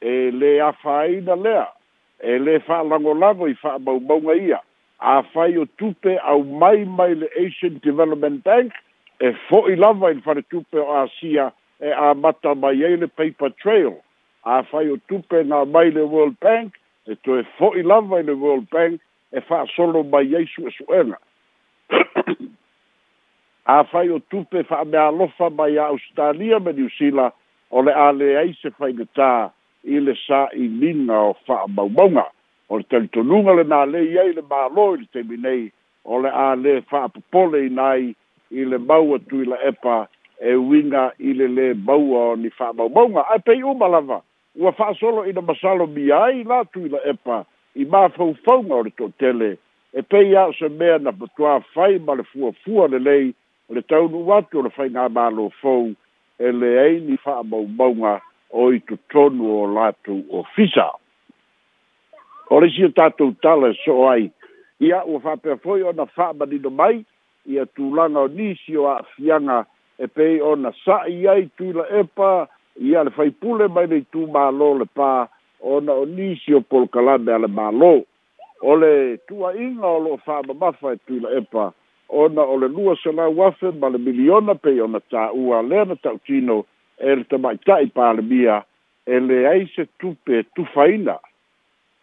e 0.01 0.31
le 0.31 0.51
afa 0.61 0.91
aina 1.03 1.35
lea, 1.35 1.65
e 2.29 2.37
le 2.43 2.59
faa 2.65 2.81
lango 2.89 3.13
lava 3.13 3.49
i 3.49 3.53
fa 3.53 3.77
mau 3.85 3.99
mau 3.99 4.17
nga 4.25 4.33
ia 4.35 4.59
a 4.99 5.23
fai 5.33 5.57
o 5.57 5.65
tupe 5.77 6.17
au 6.23 6.41
mai 6.43 6.83
mai 6.83 7.13
le 7.15 7.27
Asian 7.37 7.79
Development 7.81 8.41
Bank 8.43 8.73
e 9.21 9.29
fo 9.47 9.67
i 9.69 9.75
lava 9.75 10.09
in 10.11 10.21
fare 10.21 10.41
tupe 10.41 10.77
o 10.79 10.91
Asia 10.97 11.51
e 11.79 11.91
a 11.91 12.13
mata 12.13 12.53
mai 12.55 12.81
e 12.83 12.95
le 12.97 13.07
paper 13.07 13.53
trail 13.61 13.93
a 14.43 14.63
fai 14.63 14.89
o 14.91 14.97
tupe 15.07 15.43
na 15.43 15.63
mai 15.65 15.91
le 15.91 16.01
World 16.01 16.35
Bank 16.41 16.71
e 17.05 17.13
to 17.23 17.37
e 17.37 17.43
fo 17.57 17.73
i 17.77 17.83
lava 17.83 18.19
in 18.19 18.25
le 18.25 18.33
World 18.33 18.67
Bank 18.71 19.01
e 19.31 19.39
fa 19.41 19.65
solo 19.75 20.03
mai 20.03 20.33
e 20.33 20.45
su 20.47 20.65
e 20.67 20.71
su 20.71 20.83
ena 20.93 21.17
a 23.65 23.83
fai 23.83 24.09
o 24.09 24.19
tupe 24.27 24.63
fa 24.63 24.83
me 24.85 24.97
alofa 24.97 25.49
mai 25.49 25.77
a 25.77 25.85
Australia 25.93 26.59
me 26.59 26.73
New 26.73 26.89
Zealand 26.97 27.33
o 27.69 27.81
le 27.81 27.91
a 27.93 28.11
le 28.11 28.33
aise 28.39 28.71
fai 28.73 28.93
le 28.97 29.05
tā 29.13 29.45
i 29.85 29.99
le 30.01 30.17
sa 30.25 30.47
i 30.57 30.65
lina 30.81 31.21
o 31.29 31.33
fa 31.45 31.65
maumaunga 31.69 32.25
o 32.69 32.77
le 32.79 32.83
talitonuga 32.91 33.53
lenā 33.57 33.79
lei 33.91 34.17
ai 34.19 34.33
le 34.35 34.41
mālō 34.51 34.85
i 34.95 34.99
le 35.01 35.05
taimi 35.13 35.37
nei 35.43 35.59
o 36.05 36.19
le 36.23 36.31
a 36.45 36.47
lē 36.63 36.81
fa'apopole 36.89 37.61
inā 37.69 37.85
ai 37.95 38.07
i 38.59 38.65
le 38.67 38.77
mau 38.89 39.13
atu 39.15 39.41
i 39.45 39.51
epa 39.69 39.97
e 40.39 40.53
uiga 40.59 41.05
i 41.29 41.33
le 41.39 41.47
lē 41.57 41.67
maua 41.89 42.23
o 42.33 42.35
ni 42.41 42.49
fa'amaumauga 42.57 43.23
u 43.63 43.73
malava 43.79 44.19
u 44.59 44.71
fa 44.77 44.93
solo 44.99 45.23
i 45.25 45.29
ina 45.29 45.41
masalo 45.41 45.87
bi 45.87 46.11
ai 46.11 46.43
latu 46.43 46.83
i 46.85 46.89
la 46.89 46.99
epa 47.13 47.41
i 47.75 47.85
mafaufauga 47.85 48.75
o 48.75 48.83
le 48.87 48.91
to'atele 48.99 49.49
e 49.93 49.99
pei 50.11 50.35
a 50.35 50.43
o 50.51 50.53
se 50.59 50.67
mea 50.69 50.99
na 50.99 51.11
patuā 51.15 51.61
fai 51.73 51.99
ma 52.05 52.13
le 52.19 52.23
fuafua 52.23 52.87
lelei 52.87 53.31
le 53.69 53.81
taunu'u 53.81 54.33
atu 54.37 54.59
o 54.59 54.67
le 54.67 54.71
faigā 54.75 55.07
mālō 55.17 55.49
fou 55.63 55.87
e 56.39 56.49
ai 56.83 56.99
ni 57.07 57.15
fa'amaumauga 57.23 58.19
o 58.51 58.71
i 58.75 58.79
tonu 59.11 59.47
o 59.63 59.67
latu 59.75 60.23
ofisa 60.39 60.91
o 62.49 62.59
le 62.61 62.69
sio 62.71 62.87
tatou 62.95 63.33
tala 63.43 63.73
so 63.83 64.07
ai 64.09 64.29
ia 64.79 65.03
ua 65.05 65.19
faapea 65.19 65.57
foi 65.63 65.83
ona 65.83 66.05
fa'amanino 66.05 66.69
mai 66.69 67.03
ia 67.45 67.65
tulaga 67.65 68.19
o 68.19 68.27
nisi 68.27 68.77
o 68.77 68.87
a'afiaga 68.87 69.65
e 70.03 70.07
pei 70.07 70.41
ona 70.41 70.71
sa'i 70.85 71.27
ai 71.27 71.47
tuila 71.57 71.83
epa 71.99 72.47
ia 72.79 73.03
le 73.03 73.11
faipule 73.17 73.67
mai 73.67 73.87
lei 73.87 74.03
tumālō 74.13 74.69
le 74.79 74.87
pā 74.97 75.11
ona 75.75 75.93
o 76.01 76.05
nisi 76.05 76.55
o 76.55 76.61
polokalame 76.71 77.33
a 77.35 77.41
le 77.43 77.49
mālō 77.57 77.91
o 78.63 78.75
le 78.79 78.93
tua'iga 79.27 79.87
o 79.91 79.99
lo'o 80.07 80.17
fa'amamafa 80.25 80.95
e 80.95 81.01
tuila 81.05 81.29
epa 81.41 81.71
ona 82.23 82.41
o 82.43 82.55
le 82.63 82.67
lua 82.71 82.95
selau 83.03 83.43
afe 83.47 83.73
ma 83.81 83.89
le 83.91 83.99
miliona 84.07 84.55
pei 84.55 84.79
ona 84.81 85.03
tā'ua 85.11 85.65
lea 85.69 85.83
na 85.85 85.95
ta'utino 86.03 86.63
e 86.97 87.15
le 87.15 87.27
tama'ita'i 87.29 87.91
palemia 87.91 88.61
e 89.05 89.19
leai 89.19 89.67
se 89.75 89.83
tupe 89.99 90.43
tufaina 90.55 91.17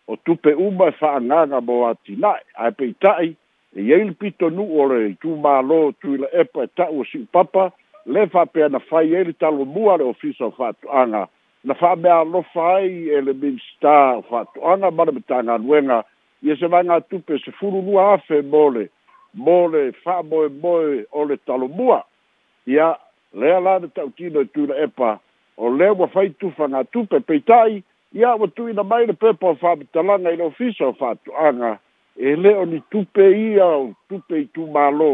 o 0.07 0.17
tupe 0.17 0.55
uma 0.55 0.93
fa 0.93 0.93
fa'angaga 0.99 1.61
mo 1.61 1.77
atina'e 1.91 2.43
ae 2.63 2.71
peita'i 2.79 3.31
e 3.77 3.81
iai 3.89 4.05
le 4.05 4.13
pitonu 4.21 4.65
o 4.81 4.85
le 4.91 4.99
tumālō 5.25 5.79
tu 6.01 6.17
la 6.21 6.29
epa 6.43 6.65
e 6.67 6.71
ta'u 6.77 7.01
o 7.01 7.05
si'upapa 7.11 7.65
le 8.13 8.27
fa 8.33 8.45
pe 8.53 8.69
na 8.69 8.79
fai 8.91 9.07
ai 9.17 9.25
le 9.25 9.35
o 9.41 9.97
le 9.97 10.05
ofisa 10.05 10.45
o 10.47 10.51
fa'atu'aga 10.51 11.29
na 11.65 11.75
fa'ameaalofa 11.75 12.65
ai 12.77 13.09
e 13.17 13.21
le 13.21 13.33
ana 13.81 14.19
o 14.19 14.23
fa'atu'aga 14.23 14.91
ma 14.91 15.05
le 15.05 15.13
matagaluega 15.13 16.05
ia 16.43 16.57
se 16.57 16.67
vaega 16.67 17.01
tupe 17.01 17.39
sefulu 17.39 17.81
lua 17.83 18.13
afe 18.15 18.43
mo 18.43 18.69
le 18.71 18.89
mo 19.35 19.67
le 19.69 19.93
fa'amoemoe 20.05 21.07
o 21.13 21.25
le 21.25 21.37
talomua 21.47 22.05
ia 22.67 22.93
lea 23.33 23.61
la 23.61 23.79
na 23.79 23.89
ta'utino 23.89 24.41
e 24.41 24.45
tui 24.53 24.67
la 24.67 24.77
epa 24.85 25.19
o 25.57 25.69
lea 25.73 25.93
ua 25.93 26.09
faitufa 26.09 26.69
ga 26.69 26.85
tupe 26.85 27.21
peita'i 27.25 27.83
ia 28.15 28.35
ua 28.37 28.47
tuuina 28.49 28.83
mai 28.85 29.07
le 29.07 29.13
pepa 29.13 29.47
o 29.49 29.55
fa'amatalaga 29.55 30.31
i 30.31 30.37
le 30.39 30.45
ofisa 30.51 30.85
o 30.87 30.93
fa'atu'aga 31.01 31.71
e 32.17 32.37
lē 32.43 32.53
o 32.63 32.65
ni 32.71 32.79
tupe 32.91 33.25
ia 33.39 33.67
o 33.81 33.85
tupe 34.09 34.35
i 34.39 34.45
tumālō 34.55 35.13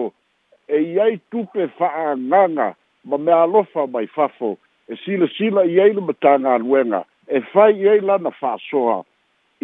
e 0.68 0.78
iai 0.94 1.14
tupe 1.32 1.62
fa'aagaga 1.78 2.66
ma 3.08 3.16
me 3.24 3.32
alofa 3.44 3.82
mai 3.94 4.06
fafo 4.16 4.50
e 4.90 4.98
silasila 5.04 5.62
i 5.74 5.80
ai 5.84 5.90
le 5.96 6.00
matāgaluega 6.08 7.00
e 7.26 7.38
fai 7.52 7.72
i 7.84 7.88
ai 7.92 8.00
lana 8.10 8.30
fa'asoa 8.40 8.98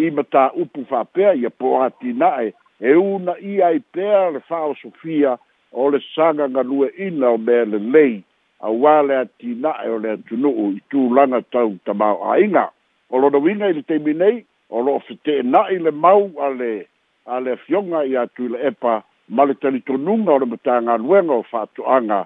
i 0.00 0.06
matāupu 0.16 0.86
fa'apea 0.90 1.30
ia 1.42 1.50
po 1.60 1.66
atina'e 1.86 2.46
e 2.80 2.92
una 3.14 3.34
ia 3.52 3.68
i 3.76 3.80
pea 3.92 4.30
le 4.32 4.40
fa'aosofia 4.48 5.36
o 5.72 5.90
le 5.90 6.00
saga 6.14 6.48
galue'ina 6.56 7.26
o 7.36 7.36
mea 7.46 7.64
lelei 7.72 8.14
auā 8.66 8.94
le 9.10 9.16
atina'e 9.26 9.88
o 9.94 9.98
le 10.06 10.10
atunu'u 10.16 10.66
i 10.78 10.80
tulaga 10.90 11.40
tau 11.52 11.76
tamao'aiga 11.84 12.64
o 13.10 13.18
lona 13.18 13.38
uiga 13.38 13.68
i 13.70 13.76
le 13.76 13.82
taimi 13.86 14.14
nei 14.18 14.40
o 14.70 14.80
loo 14.82 14.98
fetena'i 15.06 15.78
le 15.82 15.90
mau 16.04 16.26
a 16.42 16.48
le 16.50 16.70
a 17.26 17.38
le 17.40 17.52
afioga 17.54 18.02
i 18.04 18.16
atu 18.22 18.44
i 18.46 18.52
le 18.54 18.58
epa 18.70 19.02
ma 19.34 19.44
le 19.46 19.54
talitonuga 19.62 20.32
o 20.34 20.38
le 20.42 20.46
matagaluega 20.54 21.32
o 21.34 21.42
fa'ato'aga 21.50 22.20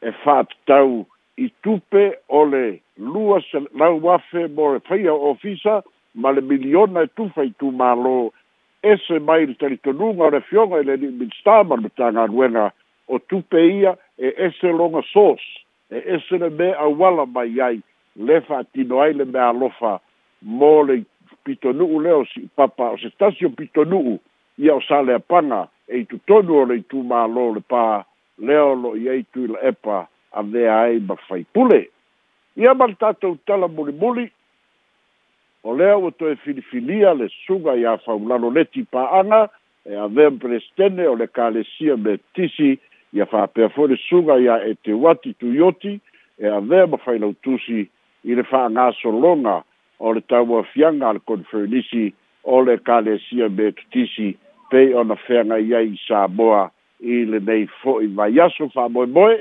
e 0.00 0.10
fa'atatau 0.22 0.90
i 1.38 1.46
tupe 1.64 2.02
o 2.38 2.44
le 2.48 2.64
lua 2.96 3.40
selau 3.50 4.08
afe 4.14 4.46
mo 4.56 4.70
le 4.74 4.80
faia 4.88 5.12
ofisa 5.12 5.82
ma 6.20 6.30
le 6.32 6.40
miliona 6.52 7.00
e 7.08 7.10
tufa 7.16 7.42
i 7.44 7.52
tumālō 7.62 8.16
ese 8.92 9.18
mai 9.28 9.46
le 9.50 9.54
talitonuga 9.60 10.24
o 10.28 10.30
le 10.36 10.40
afioga 10.42 10.80
i 10.80 10.84
le 10.88 10.96
niministar 11.02 11.64
ma 11.68 11.74
le 11.76 11.82
matagaluega 11.90 12.66
o 13.12 13.18
tupe 13.30 13.60
ia 13.66 13.92
e 14.16 14.28
ese 14.48 14.72
loga 14.80 15.02
sos 15.12 15.42
e 15.92 15.98
ese 16.16 16.40
le 16.40 16.48
mea 16.58 16.74
auala 16.86 17.26
mai 17.34 17.60
ai 17.68 17.78
le 18.16 18.40
fa'atino 18.48 19.00
ai 19.04 19.12
le 19.14 19.24
mea 19.28 19.48
alofa 19.52 19.98
mo 20.42 20.82
le 20.82 21.02
pitonuu 21.44 22.00
lea 22.02 22.16
o 22.20 22.24
siʻupapa 22.24 22.92
o 22.94 22.98
se 22.98 23.10
tasi 23.18 23.46
o 23.46 23.50
pitonuu 23.50 24.18
ia 24.58 24.74
o 24.74 24.80
saleapaga 24.88 25.66
e 25.88 25.98
i 26.02 26.04
tutonu 26.06 26.56
o 26.62 26.64
le 26.66 26.76
itumālo 26.82 27.52
le 27.54 27.60
pā 27.68 28.02
lea 28.38 28.64
o 28.64 28.74
loʻi 28.74 29.08
ai 29.10 29.22
tui 29.32 29.48
la 29.54 29.58
epa 29.72 30.06
avea 30.32 30.78
ai 30.80 31.00
ma 31.06 31.16
faipule 31.28 31.88
ia 32.56 32.74
ma 32.74 32.86
le 32.86 32.94
tatou 33.00 33.36
tala 33.46 33.68
mulimuli 33.68 34.28
o 35.62 35.74
lea 35.76 35.96
ua 35.98 36.10
toe 36.10 36.36
filifilia 36.44 37.14
le 37.14 37.28
suga 37.46 37.74
iā 37.78 37.98
faulalo 38.04 38.50
leti 38.50 38.82
pa'aga 38.90 39.48
e 39.86 39.96
avea 39.96 40.30
ma 40.30 40.38
prestene 40.38 41.06
o 41.08 41.16
le 41.16 41.26
kalesia 41.26 41.96
me 41.96 42.16
tisi 42.34 42.78
ia 43.12 43.26
fa'apea 43.26 43.68
foi 43.74 43.88
le 43.94 43.98
suga 44.08 44.38
iā 44.42 44.60
e 44.70 44.74
teuati 44.74 45.34
tuioti 45.34 45.98
e 46.38 46.46
avea 46.48 46.86
ma 46.86 46.96
failautusi 46.98 47.80
i 48.24 48.34
le 48.34 48.42
fa'agasologa 48.42 49.62
o 50.02 50.12
le 50.12 50.20
tauafiaga 50.20 51.08
a 51.10 51.14
le 51.14 51.18
konferenisi 51.20 52.12
o 52.44 52.60
le 52.60 52.76
kalesia 52.78 53.48
me 53.48 53.72
tutisi 53.72 54.36
pei 54.70 54.94
ona 54.94 55.16
feagai 55.26 55.74
ai 55.78 55.88
i 55.94 55.98
saboa 56.08 56.62
i 57.00 57.14
lenei 57.30 57.66
fo'i 57.82 58.06
mai 58.18 58.34
aso 58.44 58.66
fa'amoemoe 58.74 59.36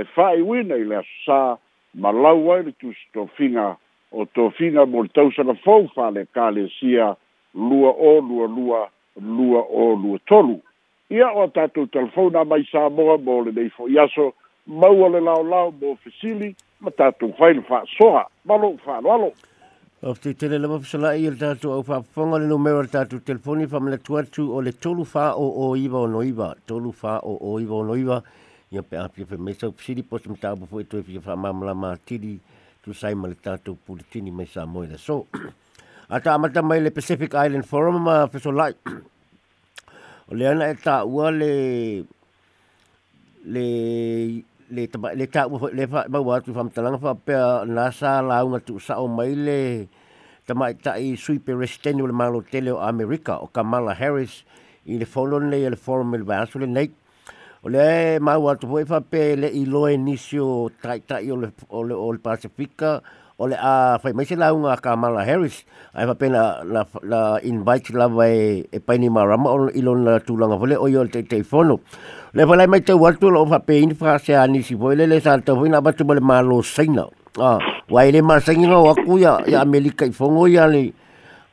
e 0.00 0.04
fa'aiuina 0.14 0.74
i 0.76 0.84
le 0.88 0.96
asosā 1.02 1.40
ma 2.02 2.10
lau 2.24 2.50
ai 2.52 2.60
le 2.66 2.72
tusitofiga 2.80 3.66
o 4.12 4.24
tofiga 4.36 4.84
mo 4.92 5.02
le 5.02 5.08
tausaga 5.16 5.54
fou 5.64 5.88
fa 5.94 6.10
le 6.12 6.26
kalesia 6.36 7.14
lua 7.54 7.90
o 7.96 8.12
lua 8.28 8.46
lua 8.56 8.80
lua 9.16 9.62
o 9.84 9.94
lua 9.96 10.18
tolu 10.28 10.58
ia 11.08 11.30
o 11.32 11.46
a 11.46 11.48
tatou 11.48 11.86
telefona 11.86 12.44
mai 12.44 12.68
saboa 12.72 13.16
mo 13.18 13.44
fo 13.44 13.68
fo'i 13.76 13.98
aso 13.98 14.32
maua 14.66 15.08
le 15.08 15.20
laolao 15.20 15.72
mo 15.80 15.96
fesili 16.04 16.54
ma 16.80 16.90
tatou 16.90 17.32
fai 17.38 17.54
le 17.54 17.60
fa'asoa 17.62 18.26
ma 18.44 18.56
lo'u 18.56 18.76
fa'aloalo 18.84 19.32
of 20.02 20.20
te 20.20 20.32
tele 20.34 20.58
le 20.58 20.66
mafisa 20.66 20.98
la 20.98 21.10
i 21.14 21.28
le 21.30 21.36
tatu 21.38 21.70
au 21.70 21.78
whapaponga 21.82 22.38
le 22.42 22.46
numero 22.50 22.82
le 22.82 22.88
tatu 22.88 23.20
telefoni 23.22 23.66
wha 23.70 23.78
mele 23.80 23.98
tuatu 23.98 24.50
o 24.54 24.60
le 24.60 24.72
tolu 24.72 25.06
wha 25.14 25.30
o 25.38 25.46
o 25.70 25.76
iwa 25.76 26.00
o 26.02 26.06
noiwa. 26.08 26.56
Tolu 26.66 26.92
wha 27.02 27.20
o 27.22 27.38
o 27.40 27.60
iwa 27.60 27.76
o 27.78 27.84
noiwa. 27.86 28.22
Ia 28.72 28.82
pe 28.82 28.98
api 28.98 29.22
a 29.22 29.26
pe 29.26 29.36
sau 29.54 29.70
pisiri 29.70 30.02
posa 30.02 30.28
mta 30.30 30.50
apu 30.50 30.66
fwe 30.66 30.84
tue 30.88 31.02
pia 31.02 31.20
wha 31.22 31.36
mamala 31.36 31.74
maa 31.74 31.96
tiri 32.04 32.40
tu 32.82 32.92
sai 32.94 33.14
ma 33.14 33.28
le 33.28 33.34
tatu 33.34 33.78
pulitini 33.86 34.30
mai 34.34 34.46
sa 34.46 34.66
moe 34.66 34.86
le 34.86 34.98
so. 34.98 35.26
A 36.10 36.18
ta 36.20 36.34
amata 36.34 36.62
mai 36.62 36.80
le 36.82 36.90
Pacific 36.90 37.30
Island 37.34 37.62
Forum 37.64 38.02
ma 38.02 38.26
fiso 38.26 38.50
lai. 38.50 38.74
O 40.28 40.34
le 40.34 40.48
ana 40.50 40.66
e 40.66 40.74
ta 40.74 41.04
ua 41.06 41.30
le 41.30 42.02
le 43.46 43.66
le 44.72 44.86
ta 44.88 44.96
le 45.14 45.26
ta 45.28 45.42
wo 45.48 45.60
le 45.78 45.84
fa 45.86 46.00
ma 46.08 46.16
wa 46.26 46.34
tu 46.44 46.50
fam 46.56 46.68
ta 46.74 46.80
lang 46.84 46.96
fa 47.04 47.12
pe 47.26 47.36
na 47.76 47.84
sa 47.98 48.12
la 48.28 48.36
nga 48.48 48.56
tu 48.66 48.74
sa 48.86 48.94
o 49.04 49.04
mai 49.16 49.32
le 49.46 49.62
ta 50.48 50.52
mai 50.60 50.72
ta 50.84 50.92
i 50.96 51.08
sui 51.24 51.36
pe 51.44 51.52
le 51.52 52.12
malo 52.20 52.38
tele 52.50 52.70
o 52.72 52.80
america 52.92 53.34
o 53.44 53.46
kamala 53.56 53.92
harris 54.00 54.34
i 54.88 54.94
le 55.00 55.04
folon 55.12 55.44
le 55.52 55.58
le 55.76 55.76
forum 55.84 56.10
le 56.20 56.24
vaso 56.30 56.56
le 56.56 56.64
nei 56.76 56.88
o 57.64 57.68
le 57.74 58.16
ma 58.26 58.34
wa 58.44 58.52
tu 58.60 58.64
fa 58.92 58.98
pe 59.12 59.22
le 59.40 59.48
i 59.52 59.62
lo 59.72 59.82
inicio 59.96 60.46
tra 60.80 60.94
tra 61.08 61.18
o 61.20 61.36
le 61.44 61.52
o 62.04 62.08
le 62.16 62.20
pacifica 62.24 62.92
o 63.40 63.48
le 63.48 63.56
a 63.58 63.98
fai 64.02 64.12
mai 64.12 64.24
se 64.28 64.36
la 64.36 64.52
unga 64.52 64.76
Kamala 64.76 65.24
Harris 65.24 65.64
ai 65.96 66.04
fa 66.06 66.14
pena 66.14 66.60
la 66.64 66.84
la 67.02 67.38
invite 67.42 67.92
la 67.96 68.08
vai 68.08 68.62
e 68.70 68.78
pai 68.80 68.98
ni 69.00 69.08
marama 69.08 69.50
o 69.50 69.70
ilon 69.72 70.04
la 70.04 70.20
tulanga 70.20 70.56
vole 70.60 70.76
o 70.76 70.88
yol 70.88 71.08
te 71.08 71.22
telefono 71.24 71.80
le 72.36 72.44
vai 72.44 72.66
mai 72.66 72.82
te 72.84 72.92
wal 72.92 73.16
tulo 73.18 73.44
fa 73.48 73.58
pe 73.64 73.78
infra 73.80 74.18
se 74.18 74.36
ani 74.36 74.62
si 74.62 74.74
vole 74.74 74.96
le, 74.96 75.06
le 75.06 75.20
salto 75.20 75.56
vina 75.60 75.80
ba 75.80 75.92
tu 75.92 76.04
bale 76.04 76.20
malo 76.20 76.62
signal 76.62 77.08
a 77.40 77.56
ah, 77.56 77.58
wai 77.88 78.12
le 78.12 78.20
ma 78.22 78.38
signal 78.40 78.74
o 78.84 78.90
aku 78.92 79.16
ya 79.18 79.40
ya 79.48 79.60
america 79.64 80.04
i 80.04 80.12
fongo 80.12 80.44
ya 80.48 80.66
le 80.68 80.92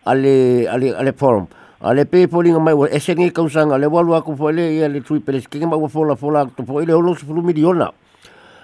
ale 0.03 0.67
ale 0.67 0.91
ale 0.99 1.11
forum 1.15 1.47
ale 1.79 2.03
pe 2.05 2.27
poling 2.27 2.59
mai 2.59 2.73
o 2.75 2.87
esengi 2.91 3.31
kausanga 3.31 3.77
le 3.79 3.87
walu 3.87 4.15
aku 4.19 4.35
fole 4.35 4.75
ya 4.75 4.89
le 4.91 4.99
tui 5.01 5.19
pele 5.23 5.39
skinga 5.39 5.67
ma 5.71 5.79
fola 5.87 6.15
fola 6.19 6.43
to 6.51 6.63
fole 6.67 6.91
o 6.91 6.99
lo 6.99 7.15
10 7.15 7.23
miliona 7.41 7.87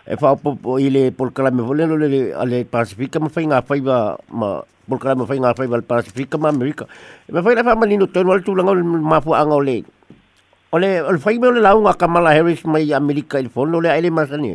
e 0.06 0.16
fa 0.22 0.38
po 0.38 0.54
po 0.54 0.78
ile 0.78 1.10
por 1.12 1.34
kala 1.34 1.50
me 1.52 1.64
vole 1.66 1.86
le 1.90 2.30
ale 2.38 2.64
pacifica 2.66 3.20
ma 3.20 3.30
fainga 3.34 3.62
faiba 3.66 4.16
ma 4.30 4.62
por 4.90 4.98
kala 5.02 5.16
me 5.16 5.26
fainga 5.26 5.54
faiba 5.58 5.78
le 5.82 5.82
pacifica 5.82 6.38
ma 6.38 6.50
america 6.54 6.86
e 7.26 7.34
me 7.34 7.42
faile 7.42 7.64
fa 7.66 7.74
ma 7.76 7.86
lino 7.90 8.06
to 8.06 8.22
le 8.22 8.40
tulanga 8.46 8.74
ma 8.86 9.18
fu 9.22 9.34
anga 9.34 9.56
ole 9.58 9.82
ole 10.78 10.90
ol 11.02 11.18
faime 11.26 11.48
ole 11.50 11.60
launga 11.66 11.94
kamala 11.98 12.38
harris 12.38 12.62
mai 12.70 12.94
america 12.94 13.40
il 13.42 13.50
fondo 13.50 13.80
le 13.82 13.98
ile 13.98 14.12
masani 14.14 14.54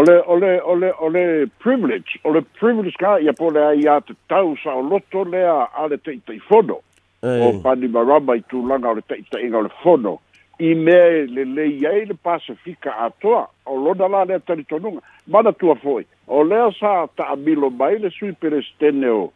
ole 0.00 0.14
ole 0.24 0.52
ole 0.72 0.88
ole 1.04 1.24
privilege 1.60 2.16
ole 2.24 2.40
privilege 2.56 2.96
ka 2.96 3.18
ia 3.20 3.36
pole 3.36 3.60
ai 3.60 3.84
at 3.84 4.08
tau 4.32 4.56
sa 4.64 4.80
lotto 4.80 5.24
le 5.28 5.44
ale 5.44 6.00
te 6.00 6.16
te 6.24 6.38
fondo 6.48 6.80
o 7.20 7.52
pani 7.60 7.88
maramba 7.92 8.36
i 8.40 8.42
tu 8.48 8.64
langa 8.64 8.88
ole 8.96 9.04
te 9.04 9.20
te 9.28 9.44
inga 9.44 9.60
ole 9.60 9.68
fondo 9.84 10.16
i 10.58 10.74
mea 10.74 11.06
e 11.06 11.24
le 11.26 11.44
lei 11.44 11.86
ai 11.86 12.04
le 12.04 12.14
pasifika 12.22 12.98
atoa 12.98 13.48
o 13.66 13.76
lona 13.76 14.08
la 14.08 14.24
lea 14.24 14.38
talitonuga 14.38 15.00
manatua 15.26 15.74
fo'i 15.74 16.04
o 16.26 16.42
lea 16.44 16.70
sa 16.80 17.06
ta'amilo 17.16 17.70
mai 17.70 17.98
le 17.98 18.10
sui 18.10 18.32
perestene 18.32 19.06
o 19.08 19.30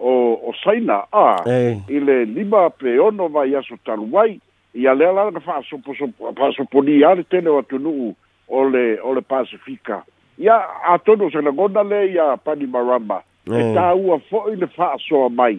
o 0.00 0.12
o 0.48 0.52
saina 0.64 1.02
a 1.12 1.42
i 1.88 1.98
le 2.00 2.24
lima 2.24 2.70
peono 2.70 3.28
mai 3.28 3.54
aso 3.58 3.74
talu 3.84 4.16
ai 4.18 4.40
ia 4.74 4.94
lea 4.94 5.12
la 5.12 5.30
na 5.30 5.40
fa'asoponia 5.40 7.08
ale 7.10 7.22
tele 7.22 7.48
o 7.50 7.58
atunu'u 7.58 8.14
o 8.48 8.64
le 8.70 9.00
o 9.02 9.14
le 9.14 9.20
pasifika 9.20 10.04
ia 10.38 10.58
atonu 10.94 11.24
o 11.26 11.30
selagona 11.30 11.82
lea 11.82 12.04
ia 12.04 12.36
panimarama 12.36 13.20
e 13.50 13.64
tāua 13.74 14.20
fo'i 14.30 14.54
le 14.56 14.66
fa'asoa 14.66 15.28
mai 15.28 15.58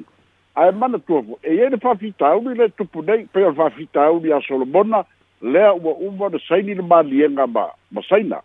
ae 0.59 0.71
mana 0.71 0.99
tuafo 0.99 1.39
e 1.43 1.53
iai 1.55 1.69
le 1.69 1.77
faafitauli 1.77 2.55
le 2.59 2.69
tupu 2.69 3.01
nei 3.01 3.25
pei 3.33 3.43
ole 3.43 3.55
faafitauli 3.55 4.33
a 4.33 4.39
solomona 4.47 5.03
lea 5.41 5.73
ua 5.73 5.93
uma 5.95 6.25
ole 6.25 6.39
saini 6.47 6.73
le 6.75 6.81
maliega 6.81 7.47
ma 7.47 7.69
ma 7.91 8.01
saina 8.09 8.41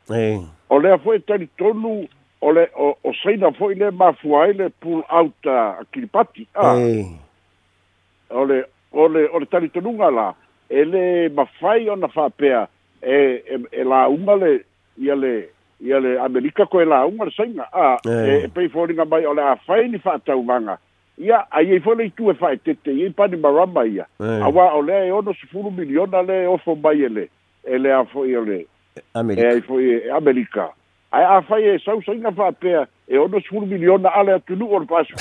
o 0.71 0.79
lea 0.79 0.99
foi 0.99 1.17
e 1.17 1.19
talitonu 1.27 2.09
o 2.41 2.53
le 2.53 2.69
o 2.87 2.95
saina 3.23 3.51
foi 3.59 3.75
le 3.75 3.91
mafua 3.91 4.45
ai 4.45 4.53
le 4.53 4.69
pul 4.81 5.03
out 5.19 5.47
a 5.47 5.83
kilipati 5.93 6.47
a 6.55 6.73
ole 8.41 8.65
ole 8.93 9.27
o 9.35 9.39
le 9.41 9.47
talitonuga 9.51 10.11
la 10.11 10.29
e 10.69 10.85
lē 10.85 11.05
mafai 11.35 11.89
ona 11.91 12.09
faapea 12.09 12.69
e 13.03 13.17
e, 13.55 13.57
e 13.73 13.83
lāuma 13.93 14.39
le 14.43 14.53
ia 14.99 15.15
le 15.15 15.49
ia 15.83 15.99
le 16.01 16.19
amerika 16.21 16.67
koe 16.67 16.85
lāuma 16.87 17.25
le 17.25 17.31
saiga 17.37 17.67
a 17.73 17.99
e, 18.09 18.45
e 18.45 18.49
pei 18.55 18.69
foliga 18.69 19.05
mai 19.05 19.27
o 19.27 19.35
le 19.35 19.43
afai 19.43 19.89
ni 19.89 19.99
faatauvaga 19.99 20.79
ia 21.19 21.45
ai 21.51 21.67
e 21.67 21.73
ai 21.75 21.81
foi 21.81 22.11
tu 22.11 22.31
e 22.31 22.35
fai 22.35 22.57
te 22.59 22.75
te 22.75 22.91
ia 22.91 23.11
pa 23.13 23.27
ni 23.29 23.37
maramba 23.37 23.87
ia 23.87 24.07
a 24.19 24.49
wa 24.51 24.73
ole 24.75 24.93
e 25.07 25.13
ono 25.13 25.33
se 25.33 25.47
furu 25.47 25.71
miliona 25.71 26.19
e 26.21 26.23
e 26.23 26.25
le 26.27 26.47
ofo 26.47 26.75
mai 26.75 27.05
ele 27.05 27.31
ele 27.65 27.93
a 27.93 28.05
foi 28.05 28.35
ole 28.37 28.67
e 28.97 29.45
ai 29.47 29.61
foi 29.61 30.03
america 30.11 30.71
ai 31.13 31.23
a 31.23 31.41
fai 31.43 31.63
e 31.75 31.79
sau 31.85 32.03
sau 32.03 32.15
inga 32.15 32.33
fa 32.33 32.51
pea 32.53 32.89
e 33.09 33.17
ono 33.17 33.39
se 33.41 33.47
furu 33.49 33.67
miliona 33.67 34.09
ale 34.11 34.33
a 34.35 34.39
tunu 34.41 34.67
or 34.69 34.87
pasu 34.87 35.15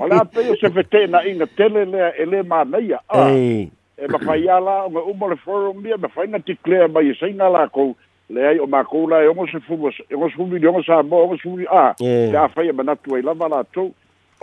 a 0.00 0.06
la 0.06 0.24
pe 0.24 0.40
se 0.56 0.70
fete 0.70 1.06
na 1.06 1.20
inga 1.24 1.46
tele 1.54 1.84
le 1.84 2.12
ele 2.18 2.42
ma 2.42 2.64
nei 2.64 2.94
a 2.96 3.28
e 3.28 4.08
ma 4.08 4.18
fai 4.18 4.48
ala 4.48 4.84
o 4.86 4.90
me 4.90 5.00
umo 5.02 5.28
le 5.28 5.36
foro 5.36 5.74
mia 5.74 5.98
me 5.98 6.08
fai 6.08 6.26
na 6.28 6.38
ti 6.38 6.56
clea 6.64 6.88
mai 6.88 7.10
e 7.10 7.14
sa 7.20 7.28
inga 7.28 7.48
la 7.48 7.68
kou 7.68 7.94
le 8.30 8.40
ai 8.40 8.58
o 8.58 8.66
ma 8.66 8.82
kou 8.84 9.06
la 9.06 9.20
e 9.20 9.26
ono 9.28 9.44
se 9.52 9.60
furu 9.60 10.46
miliona 10.48 10.80
sa 10.82 11.02
mo 11.02 11.28
ono 11.28 11.36
se 11.36 11.42
furu 11.44 11.64
ah, 11.68 11.92
a 11.92 11.94
e 12.00 12.36
a 12.36 12.48
fai 12.48 12.68
e 12.68 12.72
manatu 12.72 13.14
ai 13.14 13.22
lava 13.22 13.48
la 13.48 13.64
tou 13.64 13.92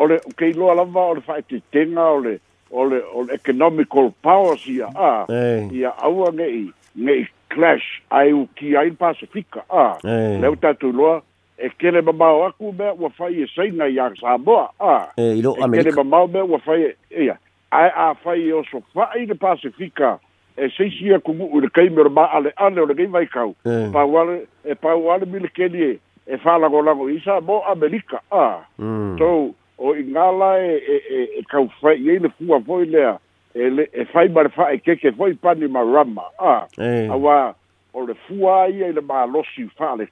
o 0.02 0.08
le 0.10 0.20
ke 0.40 0.52
lo 0.58 0.72
ala 0.74 0.86
va 0.96 1.04
o 1.12 1.16
le 1.18 1.22
fa 1.26 1.40
te 1.48 1.60
tenga 1.76 2.06
o 2.16 2.20
le 2.26 2.38
o 2.72 2.86
le 2.90 3.02
o 3.20 3.26
le 3.28 3.34
economical 3.38 4.12
powers 4.26 4.66
ia 4.72 4.90
a 4.96 5.12
hey. 5.30 5.68
ia 5.82 5.92
au 6.08 6.26
nge 6.34 6.48
i 6.60 6.64
nge 7.06 7.16
clash 7.54 7.90
ai 8.10 8.34
u 8.34 8.46
ki 8.58 8.74
ai 8.82 8.92
pasifika 9.04 9.64
a 9.84 9.86
hey. 10.06 10.40
le 10.42 10.52
uta 10.56 10.74
tu 10.82 10.90
lo 10.98 11.14
e 11.62 11.70
ke 11.78 11.92
le 11.94 12.02
mama 12.08 12.32
o 12.38 12.42
aku 12.48 12.72
be 12.82 12.90
o 12.98 13.12
fa 13.20 13.30
i 13.30 13.46
sei 13.56 13.70
na 13.78 13.86
ia 13.94 14.10
sa 14.20 14.38
bo 14.42 14.58
a 14.82 14.96
e 15.16 15.22
hey, 15.28 15.42
lo 15.46 15.54
amerika 15.62 15.90
e 15.90 15.92
ke 15.92 15.98
le 16.00 16.04
mama 16.16 16.28
be 16.34 16.44
o 16.58 16.62
fa 16.66 16.80
ia 16.82 17.38
ai 17.82 17.94
a 18.10 18.12
fa 18.24 18.34
i 18.42 18.50
e 18.50 18.52
o 18.58 18.64
so 18.72 18.82
fa 18.96 19.10
i 19.22 19.26
le 19.30 19.38
pasifika 19.46 20.16
e 20.58 20.70
sei 20.78 20.90
sia 20.98 21.20
ku 21.22 21.32
mu 21.34 21.50
le 21.62 21.70
kai 21.70 21.90
mer 21.90 22.10
ba 22.10 22.26
ale 22.40 22.54
ale 22.58 22.82
o 22.82 22.86
le 22.90 22.98
kai 22.98 23.06
vai 23.18 23.26
kau 23.28 23.54
hey. 23.68 23.92
pa 23.94 24.06
wale 24.16 24.42
e 24.66 24.74
pa 24.76 24.96
wale 24.98 25.26
mi 25.30 25.46
le 25.46 25.54
ke 25.54 25.70
e 26.30 26.38
fa 26.44 26.58
la 26.58 26.70
go 26.70 26.82
la 26.82 26.94
go 26.94 27.08
i 27.10 27.22
sa 27.24 27.38
bo 27.42 27.62
amerika 27.70 28.22
a 28.32 28.62
mm. 28.82 29.18
so 29.22 29.34
o 29.78 29.96
i 29.96 30.04
ngala 30.04 30.60
e, 30.60 30.76
e, 30.78 30.96
e, 30.96 31.40
e 31.40 31.44
kau 31.44 31.70
fai, 31.82 31.98
i 32.02 32.10
eile 32.10 32.30
fua 32.30 32.60
fai 32.62 32.86
lea, 32.86 33.18
e, 33.56 33.70
le, 33.70 33.88
e 33.94 34.06
fai 34.06 34.28
mare 34.30 34.50
fai 34.50 34.76
e 34.76 34.80
keke 34.80 35.12
fai 35.12 35.34
pani 35.34 35.68
ma 35.68 35.82
rama, 35.82 36.24
a, 36.40 36.68
eh. 36.78 37.08
awa, 37.12 37.56
o 37.94 38.06
le 38.06 38.16
fua 38.28 38.68
i 38.70 38.84
eile 38.84 39.02
maa 39.02 39.26
losi 39.26 39.68
fale, 39.78 40.08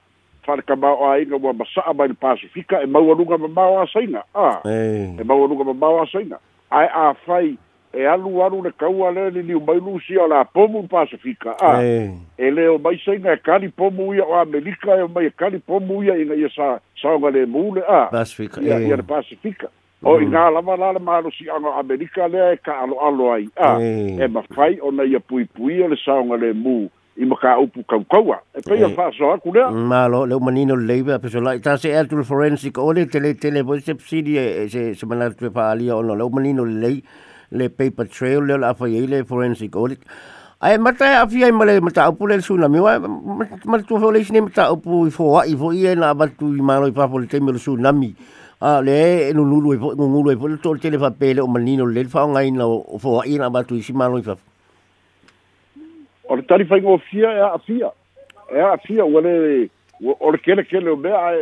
fale 0.46 0.62
ka 0.62 0.76
mao 0.76 1.04
a 1.10 1.20
inga 1.22 1.36
ua 1.36 1.52
masaa 1.52 1.94
mai 1.94 2.08
le 2.08 2.14
pasifika, 2.14 2.82
e 2.82 2.86
maua 2.86 3.14
runga 3.14 3.38
ma 3.38 3.48
mao 3.48 3.80
a 3.82 3.86
saina, 3.86 4.24
a, 4.34 4.60
eh. 4.64 5.14
e, 5.14 5.20
e 5.20 5.24
maua 5.24 5.46
runga 5.48 5.64
ma 5.64 5.74
mao 5.74 6.02
a 6.02 6.06
saina, 6.06 6.38
ai 6.70 6.86
a 6.92 7.14
fai, 7.26 7.56
e 7.92 8.06
alu 8.06 8.42
alu 8.42 8.62
le 8.64 8.70
kaua 8.70 9.10
le 9.10 9.30
ni 9.30 9.42
ni 9.42 9.54
mai 9.54 9.80
lusi 9.80 10.14
ala 10.20 10.44
pomu 10.44 10.86
pasifika 10.86 11.56
a 11.60 11.82
e, 11.82 12.14
e 12.38 12.50
le 12.50 12.68
o 12.68 12.78
mai 12.78 13.00
sai 13.04 13.18
na 13.18 13.36
kali 13.36 13.68
pomu 13.68 14.14
ia 14.14 14.24
o 14.24 14.34
amerika 14.38 14.94
e 14.94 15.08
mai 15.10 15.26
e 15.26 15.30
kali 15.30 15.58
pomu 15.58 16.02
ia 16.04 16.14
ina 16.18 16.34
ia 16.34 16.48
sa 16.54 16.78
sanga 17.02 17.30
le 17.30 17.46
mule 17.46 17.82
a 17.88 18.06
pasifika 18.06 18.60
ia 18.62 18.78
e. 18.78 18.86
ia 18.88 18.96
le 18.96 19.02
pasifika 19.02 19.66
o 20.02 20.12
mm-hmm. 20.12 20.22
ina 20.26 20.50
la 20.50 20.62
mala 20.62 20.92
le 20.92 20.98
malu 21.00 21.32
si 21.32 21.50
anga 21.50 21.74
amerika 21.82 22.28
le 22.28 22.52
e 22.52 22.56
ka 22.62 22.78
alu 22.80 22.94
alu 23.00 23.30
ai 23.34 23.48
a 23.58 23.80
e 23.82 24.26
ma 24.30 24.42
fai 24.54 24.78
ona 24.82 25.02
ia 25.04 25.18
pui 25.20 25.44
pui 25.44 25.74
le 25.90 25.96
sanga 26.04 26.36
le 26.36 26.52
mu 26.54 26.86
i 27.20 27.26
maka 27.26 27.56
upu 27.58 27.82
kau 27.90 28.04
kaua 28.06 28.38
e 28.54 28.62
pe 28.62 28.78
ia 28.78 28.88
fa 28.94 29.10
so 29.18 29.32
aku 29.34 29.50
le 29.52 29.66
malo 29.74 30.22
le 30.26 30.38
manino 30.38 30.76
le 30.78 30.86
leba 30.86 31.18
pe 31.18 31.26
so 31.28 31.42
la 31.42 31.58
ta 31.58 31.74
se 31.76 31.90
el 31.90 32.06
forensic 32.24 32.78
ole 32.78 33.02
tele 33.10 33.34
tele 33.34 33.64
bo 33.66 33.74
se 33.82 33.94
psidie 33.98 34.68
se 34.70 34.94
se 34.94 35.06
manatu 35.06 35.50
pa 35.50 35.72
alia 35.74 35.96
ona 35.98 36.14
le 36.14 36.30
manino 36.30 36.64
le 36.64 36.78
leba 36.86 37.02
le 37.50 37.68
paper 37.70 38.08
trail 38.08 38.40
le 38.46 38.56
la 38.56 38.74
fai 38.74 39.06
le 39.06 39.24
forensic 39.24 39.74
audit 39.76 39.98
ai 40.60 40.78
mata 40.78 41.04
e 41.10 41.14
a 41.16 41.26
fi 41.26 41.42
ai 41.44 41.52
male 41.52 41.80
mata 41.80 42.08
o 42.08 42.12
pulen 42.14 42.40
suna 42.40 42.68
mi 42.68 42.78
wa 42.78 42.98
mata 42.98 43.82
tu 43.86 43.98
fo 43.98 44.10
le 44.10 44.22
sine 44.24 44.40
mata 44.40 44.70
o 44.72 44.76
pu 44.76 45.08
fo 45.10 45.38
a 45.38 45.44
i 45.46 45.56
fo 45.56 45.72
i 45.72 45.86
e 45.86 45.94
na 45.94 46.14
ba 46.14 46.28
tu 46.28 46.52
i 46.56 46.60
malo 46.70 46.86
i 46.88 46.92
pa 46.92 47.08
fo 47.08 47.18
le 47.18 47.26
te 47.26 47.40
mi 47.40 47.56
suna 47.58 47.92
mi 47.92 48.12
a 48.60 48.80
le 48.82 48.98
e 49.28 49.32
no 49.32 49.42
lulu 49.42 49.72
e 49.74 49.78
fo 49.78 49.94
no 49.96 50.06
lulu 50.06 50.30
e 50.30 50.36
fo 50.36 50.56
to 50.78 50.90
le 50.90 50.98
fa 50.98 51.10
pele 51.10 51.40
o 51.40 51.46
manino 51.46 51.86
le 51.86 52.04
fa 52.04 52.26
ngai 52.26 52.50
na 52.52 52.66
o 52.68 52.98
fo 52.98 53.22
i 53.24 53.36
na 53.38 53.50
ba 53.50 53.62
tu 53.64 53.74
i 53.74 53.82
si 53.82 53.92
malo 53.92 54.18
i 54.18 54.22
fa 54.22 54.36
or 56.30 56.42
tari 56.46 56.64
fai 56.64 56.80
ngofia 56.82 57.32
e 57.34 57.40
a 57.50 57.56
fia 57.64 57.90
e 58.52 58.60
a 58.60 58.76
fia 58.84 59.04
wale 59.04 59.68
or 60.20 60.36
kele 60.38 60.62
kele 60.64 60.90
o 60.92 60.96
mea 60.96 61.32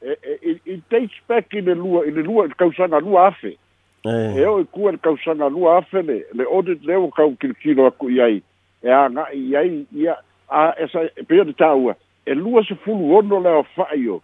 e, 0.00 0.16
e 0.42 0.60
it 0.64 0.80
takes 0.88 1.18
back 1.28 1.52
in 1.52 1.64
the 1.66 1.74
lua 1.74 2.06
in 2.06 2.14
the 2.14 2.22
lua 2.22 2.48
kausana 2.48 3.00
lua 3.02 3.26
afe 3.28 3.59
Eh. 4.04 4.34
e 4.40 4.46
o 4.46 4.64
kua 4.64 4.92
le 4.92 4.96
kausaga 4.98 5.48
lua 5.50 5.76
afele 5.78 6.24
le 6.32 6.44
audit 6.44 6.82
leo 6.84 7.08
kau 7.10 7.36
kilikilo 7.36 7.86
aku 7.86 8.08
i 8.08 8.20
ai 8.20 8.42
e 8.82 8.88
agaʻi 8.88 9.36
i 9.36 9.56
ai 9.56 9.86
ia 9.92 10.14
a 10.48 10.72
esa 10.82 11.04
e 11.04 11.22
pea 11.28 11.44
le 11.44 11.52
taua 11.52 11.94
e 12.26 12.32
lua 12.34 12.64
se 12.64 12.74
fulu 12.74 13.12
ono 13.18 13.40
le 13.44 13.50
afaʻi 13.60 14.08
o 14.08 14.20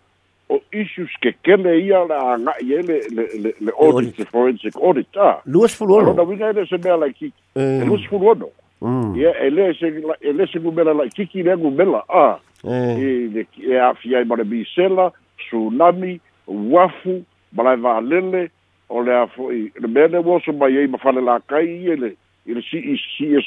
o 0.49 0.61
issues 0.73 1.11
kekele 1.21 1.77
ia 1.85 2.01
le 2.09 2.17
agaʻi 2.17 2.73
ai 2.77 2.83
lele 2.89 3.73
audit 3.77 4.25
forensic 4.31 4.77
audit 4.81 5.13
a 5.17 5.41
lua 5.45 5.69
se 5.69 5.77
fuluonona 5.77 6.23
uiga 6.23 6.49
ele 6.49 6.67
se 6.67 6.79
mea 6.85 6.97
laikiki 6.97 7.37
eh. 7.55 7.83
e 7.83 7.85
lua 7.85 7.99
se 7.99 8.09
fulu 8.09 8.29
ono 8.29 8.49
mm. 8.81 9.15
ia 9.21 9.35
e 9.45 9.51
lē 9.51 9.75
se 9.77 9.93
e 10.25 10.33
lē 10.33 10.49
se 10.53 10.59
gumela 10.59 10.95
laikiki 10.95 11.43
le 11.43 11.57
gumela 11.57 12.01
a 12.09 12.39
eh. 12.65 13.45
e 13.61 13.77
afia 13.79 14.19
ai 14.19 14.25
ma 14.25 14.37
le 14.41 14.43
e 14.43 14.47
e 14.47 14.49
misela 14.55 15.13
sunami 15.51 16.21
wafu 16.49 17.23
malae 17.53 17.77
valele 17.77 18.51
o 18.89 19.01
le 19.07 19.13
a 19.13 19.27
foi 19.27 19.73
le 19.77 19.89
mea 19.89 20.07
le 20.09 20.19
woso 20.21 20.53
mai 20.53 20.77
ei 20.79 20.87
mafale 20.87 21.21
lakai 21.21 21.67
ia 21.83 21.97
le 21.97 22.15
i 22.47 22.53
le 22.55 22.61
ccso 22.61 22.77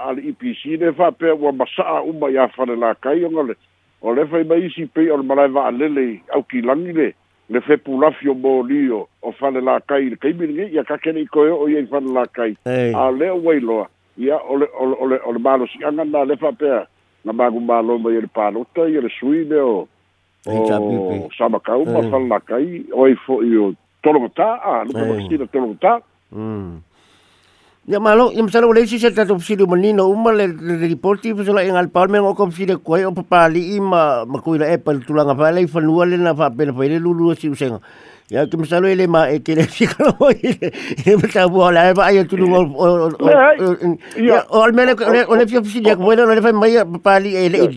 a 0.08 0.12
le 0.12 0.22
epc 0.28 0.64
le 0.80 0.92
faapea 0.92 1.34
ua 1.34 1.52
masa'a 1.52 2.02
uma 2.02 2.28
ia 2.30 2.48
fale 2.48 2.74
lakai 2.76 3.24
oga 3.24 3.42
le 3.42 3.54
o 4.02 4.14
le 4.14 4.26
fai 4.26 4.44
mai 4.44 4.64
isi 4.66 4.86
pei 4.86 5.08
o 5.10 5.16
le 5.16 5.22
malae 5.22 5.48
va'alele 5.48 6.20
au 6.34 6.42
kilagi 6.42 6.92
le 6.92 7.14
le 7.50 7.60
fepulafi 7.60 8.28
o 8.28 8.34
moli 8.34 8.90
o 8.90 9.06
o 9.22 9.30
fale 9.32 9.60
lakai 9.60 10.10
le 10.10 10.16
kaimiligei 10.16 10.74
ia 10.74 10.84
kakenei 10.84 11.26
koe 11.26 11.50
o'o 11.50 11.68
iai 11.68 11.86
fale 11.86 12.10
lakai 12.12 12.56
a 12.66 13.10
le 13.10 13.30
ua 13.30 13.54
iloa 13.56 13.86
ia 14.18 14.36
o 14.42 14.56
le 14.58 14.66
ole 14.74 15.20
o 15.24 15.32
le 15.32 15.38
malosi'aga 15.38 16.04
na 16.10 16.24
le 16.24 16.36
faapea 16.36 16.86
na 17.24 17.32
magumālo 17.32 17.98
mai 17.98 18.18
le 18.20 18.26
palota 18.26 18.88
ia 18.88 19.00
le 19.00 19.08
sui 19.20 19.44
le 19.44 19.60
o 19.60 19.86
o 20.50 21.30
samakauma 21.38 22.02
fale 22.10 22.28
lakai 22.28 22.84
o 22.92 23.04
ai 23.04 23.14
fo'i 23.14 23.56
o 23.56 23.72
tolongata, 24.04 24.46
a, 24.60 24.60
ah, 24.74 24.80
lupa 24.86 25.04
vaksina 25.16 25.46
eh. 25.48 25.48
tolongata. 25.54 25.92
Mm. 26.36 26.70
Ya 27.92 28.00
malo, 28.00 28.30
yang 28.32 28.46
masalah 28.48 28.64
oleh 28.72 28.88
si 28.88 28.96
saya 28.96 29.12
tahu 29.12 29.36
sini 29.44 29.68
menino 29.68 30.08
umma 30.08 30.32
le 30.32 30.46
reporti 30.88 31.36
pusula 31.36 31.60
yang 31.60 31.76
alpal 31.76 32.08
meng 32.08 32.24
okom 32.24 32.48
sini 32.48 32.80
kuai 32.80 33.04
opa 33.04 33.20
pali 33.20 33.76
ima 33.76 34.24
makuila 34.24 34.64
apple 34.64 35.04
tulang 35.04 35.28
apa 35.28 35.52
le 35.52 35.68
fanua 35.68 36.08
le 36.08 36.16
na 36.16 36.32
fa 36.32 36.48
pena 36.48 36.72
le 36.72 36.96
lulu 36.96 37.36
si 37.36 37.52
useng. 37.52 37.76
Ya 38.32 38.48
ke 38.48 38.56
masalah 38.56 38.88
ele 38.88 39.04
ma 39.06 39.28
e 39.28 39.36
kere 39.44 39.68
si 39.68 39.84
kalau 39.84 40.16
ele 40.32 40.72
ele 41.04 41.12
mata 41.20 41.44
buah 41.44 41.68
la 41.76 41.92
ba 41.92 42.08
ayo 42.08 42.24
tulung 42.24 42.56
ol 42.56 42.72
ol 42.72 44.70
mele 44.72 44.96
le 45.28 45.44
fi 45.44 45.60
sini 45.68 45.92
ya 45.92 46.00
kuai 46.00 46.16
le 46.16 46.40
fa 46.40 46.56
mai 46.56 46.72
pali 47.04 47.36
ele 47.36 47.68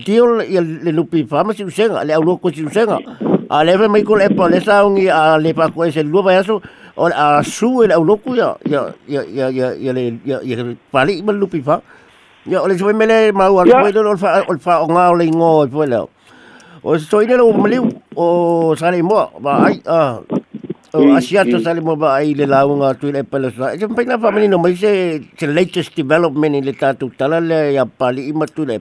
ya 0.48 0.60
le 0.64 0.88
lupi 0.90 1.28
fa 1.28 1.44
ma 1.44 1.52
si 1.52 1.68
useng 1.68 1.92
le 2.08 2.12
au 2.16 2.24
loko 2.24 2.48
si 2.48 2.64
useng. 2.64 2.88
Ah. 2.88 2.96
Iya. 3.04 3.27
a 3.48 3.64
leve 3.64 3.88
mai 3.88 4.04
kula 4.04 4.28
e 4.28 4.34
pole 4.36 4.60
sa 4.60 4.84
ungi 4.84 5.08
a 5.08 5.40
le 5.40 5.52
pa 5.56 5.70
ko 5.72 5.88
se 5.88 6.04
lua 6.04 6.22
vai 6.22 6.36
aso 6.36 6.60
o 6.96 7.04
a 7.08 7.40
su 7.42 7.80
e 7.82 7.88
au 7.96 8.04
loku 8.04 8.36
ya 8.36 8.52
ya 8.68 8.92
ya 9.08 9.24
ya 9.24 9.46
ya 9.48 9.66
ya 9.80 9.92
le 9.96 10.20
ya 10.24 10.36
ya 10.44 10.64
pali 10.92 11.22
ma 11.24 11.32
lupi 11.32 11.64
fa 11.64 11.80
ya 12.44 12.60
ole 12.60 12.76
so 12.76 12.92
mele 12.92 13.32
ma 13.32 13.48
u 13.48 13.56
al 13.64 13.72
foi 13.80 13.92
do 13.92 14.04
fa 14.20 14.44
ol 14.44 14.60
fa 14.60 14.84
nga 14.84 15.08
ole 15.14 15.32
ngo 15.32 15.64
e 15.64 15.68
pole 15.72 15.96
o 16.84 16.98
so 17.00 17.22
ine 17.24 17.40
lo 17.40 17.48
mali 17.56 17.80
o 18.14 18.26
sale 18.76 19.00
mo 19.00 19.24
ba 19.40 19.52
ai 19.68 19.80
a 19.88 20.20
o 20.92 20.98
mm, 21.04 21.16
asia 21.16 21.44
to 21.48 21.56
mm. 21.56 21.64
sale 21.64 21.80
mo 21.80 21.96
ba 21.96 22.20
ai 22.20 22.34
le 22.36 22.44
launga 22.46 22.92
tu 23.00 23.08
le 23.16 23.24
pele 23.24 23.48
sa 23.56 23.72
e 23.72 23.80
pe 23.80 24.04
na 24.04 24.18
fa 24.20 24.28
mani 24.30 24.48
no 24.52 24.58
mai 24.60 24.76
se 24.76 24.92
the 25.40 25.46
latest 25.48 25.96
development 25.96 26.54
in 26.60 26.64
le 26.68 26.72
tatu 26.76 27.08
tala 27.16 27.40
le 27.40 27.72
ya 27.80 27.86
pali 27.88 28.28
ma 28.32 28.44
tu 28.44 28.64
le 28.68 28.76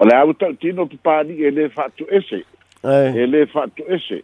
O 0.00 0.04
le 0.08 0.12
au 0.16 0.32
tau 0.32 0.52
tino 0.60 0.84
tu 0.88 0.96
pāni 0.96 1.36
e 1.44 1.48
le 1.52 1.66
whātu 1.76 2.04
ese. 2.08 2.38
e 2.84 3.26
le 3.26 3.46
fatu 3.46 3.82
ese 3.88 4.22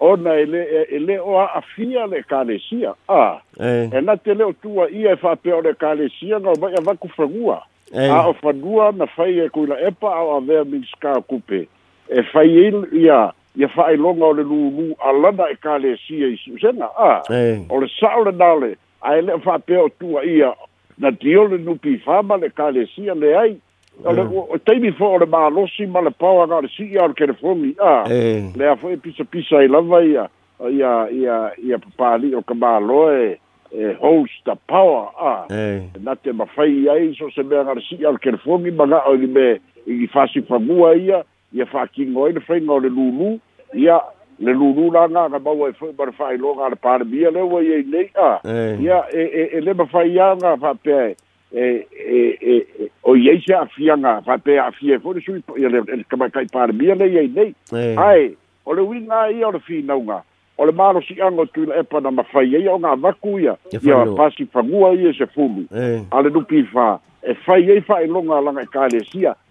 ona 0.00 0.34
ele 0.34 0.64
ele 0.90 1.12
e 1.14 1.18
o 1.20 1.38
a 1.40 1.60
fia 1.74 2.06
le 2.06 2.22
kalesia 2.22 2.94
a 3.08 3.40
e 3.60 4.00
na 4.00 4.16
tele 4.16 4.44
o 4.44 4.52
tua 4.52 4.88
i 4.90 5.04
e 5.06 5.16
fa 5.16 5.36
pe 5.36 5.52
o 5.52 5.60
le 5.60 5.74
kalesia 5.74 6.38
no 6.38 6.52
ba 6.56 6.70
va 6.84 6.96
ku 6.96 7.08
fagua 7.08 7.62
a 7.94 8.28
o 8.28 8.32
fagua 8.32 8.92
na 8.96 9.06
fai 9.06 9.40
e 9.40 9.48
ku 9.48 9.66
la 9.66 9.76
e 9.88 9.90
pa 9.92 10.08
a 10.16 10.40
ve 10.40 10.64
min 10.64 10.82
ska 10.84 11.20
kupe 11.28 11.68
e 12.08 12.22
fai 12.32 12.48
e 12.48 12.66
il 12.68 12.88
ia 12.96 13.32
ia 13.56 13.68
fa 13.68 13.92
i 13.92 13.96
longa 13.96 14.24
o 14.26 14.32
le 14.32 14.42
lu 14.42 14.70
lu 14.70 14.94
a 15.04 15.12
la 15.12 15.30
da 15.30 15.48
e 15.50 15.56
kalesia 15.60 16.26
i 16.26 16.36
su 16.36 16.56
sena 16.58 16.88
a 16.96 17.20
o 17.68 17.80
le 17.80 17.88
sa 18.00 18.16
o 18.16 18.24
le 18.24 18.32
dale 18.32 18.76
a 19.04 19.16
ele 19.16 19.38
fa 19.40 19.58
pe 19.58 19.76
o 19.76 19.88
tua 19.98 20.24
ia 20.24 20.54
na 20.98 21.12
tio 21.12 21.44
le 21.46 21.58
nu 21.58 21.76
pi 21.76 21.98
fa 21.98 22.22
ma 22.22 22.36
le 22.36 22.48
kalesia 22.48 23.12
le 23.14 23.36
ai 23.36 23.60
ole 24.04 24.22
o 24.24 24.58
te 24.64 24.74
mi 24.80 24.90
fo 24.92 25.16
le 25.18 25.26
malo 25.26 25.66
si 25.68 25.86
ma 25.86 26.00
le 26.00 26.10
pau 26.10 26.46
ga 26.48 26.60
le 26.60 26.68
si 26.76 26.90
ya 26.94 27.06
le 27.06 27.14
telefoni 27.14 27.74
a 27.78 27.94
le 28.08 28.66
a 28.70 28.76
foi 28.76 28.96
pisa 28.96 29.24
pisa 29.24 29.62
i 29.62 29.68
lava 29.68 30.00
ia 30.02 30.24
ia 30.70 31.08
ia 31.10 31.38
ia 31.60 31.78
papali 31.78 32.34
o 32.34 32.42
ka 32.42 32.54
malo 32.54 33.10
e 33.10 33.38
e 33.70 33.92
host 34.00 34.42
the 34.44 34.54
power 34.66 35.10
a 35.18 35.46
ah, 35.46 35.46
eh. 35.50 35.82
na 36.02 36.14
te 36.14 36.32
ma 36.32 36.46
fai 36.56 36.70
ia 36.84 36.96
i 36.98 37.12
so 37.14 37.30
se 37.30 37.42
mea 37.42 37.62
ngare 37.62 37.80
si 37.86 38.00
ya 38.02 38.10
le 38.10 38.18
telefoni 38.18 38.70
ma 38.70 38.86
ga 38.86 39.02
o 39.06 39.12
li 39.14 39.26
me 39.26 39.60
i 39.86 39.92
li 40.00 40.06
fa 40.06 40.26
si 40.32 40.40
fangua 40.42 40.94
ia 40.96 41.22
ia 41.52 41.66
fa 41.66 41.86
ki 41.86 42.04
ngoi 42.10 42.32
le 42.32 42.40
fai 42.40 42.60
ngau 42.60 42.80
le 42.80 42.88
lulu 42.88 43.38
ia 43.74 44.00
le 44.40 44.52
lulu 44.54 44.90
la 44.90 45.06
nga 45.10 45.28
ka 45.30 45.38
bau 45.38 45.68
e 45.68 45.72
foi 45.78 45.92
bar 45.92 46.10
fai 46.18 46.36
lo 46.38 46.54
ga 46.58 46.68
le 46.72 46.76
pare 46.82 47.04
bia 47.04 47.30
le 47.30 47.40
wa 47.46 47.60
ia 47.62 47.76
i 47.78 47.84
nei 47.86 48.10
a 48.14 48.26
ah, 48.26 48.36
eh. 48.48 48.76
ia 48.82 49.04
e, 49.12 49.24
e-, 49.42 49.50
e 49.58 49.60
le 49.60 49.74
ma 49.74 49.84
fai 49.84 50.10
ia 50.10 50.34
nga 50.36 50.56
fa 50.56 50.74
pe 50.82 51.14
E, 51.52 51.86
e 51.90 52.38
e 52.40 52.56
e 52.78 52.90
o 53.02 53.16
ye 53.16 53.36
ja 53.44 53.66
fianga 53.66 54.22
fa 54.22 54.36
pe 54.38 54.58
a 54.58 54.70
fie 54.70 54.98
fo 55.02 55.12
de 55.12 55.20
sui 55.20 55.42
ye 55.58 55.66
le 55.68 55.80
e, 55.82 56.04
ka 56.08 56.16
kai 56.30 56.46
par 56.46 56.70
bia 56.72 56.94
le 56.94 57.10
ye 57.10 57.26
nei 57.26 57.54
ai 57.98 58.36
o 58.64 58.70
le 58.72 58.82
winga 58.86 59.26
i 59.34 59.42
o 59.42 59.50
le 59.50 59.58
fina 59.58 59.96
nga 59.98 60.22
o 60.56 60.64
le 60.64 60.70
malo 60.72 61.00
si 61.02 61.18
ango 61.20 61.46
tu 61.50 61.66
e 61.74 61.82
pa 61.82 61.98
na 61.98 62.10
mafai 62.14 62.46
ye 62.54 62.68
o 62.70 62.78
nga 62.78 62.94
vaku 62.94 63.40
ya 63.42 63.56
ye 63.74 63.94
pasi 64.14 64.46
fa 64.46 64.62
ngua 64.62 64.92
ye 64.94 65.12
se 65.12 65.26
fumi 65.26 65.66
ale 66.14 66.30
du 66.30 66.44
pifa 66.46 67.00
e 67.26 67.34
fai 67.34 67.66
e 67.68 67.80
fai 67.80 68.06
longa 68.06 68.38
langa 68.40 68.62
e 68.62 68.68
ka 68.70 68.86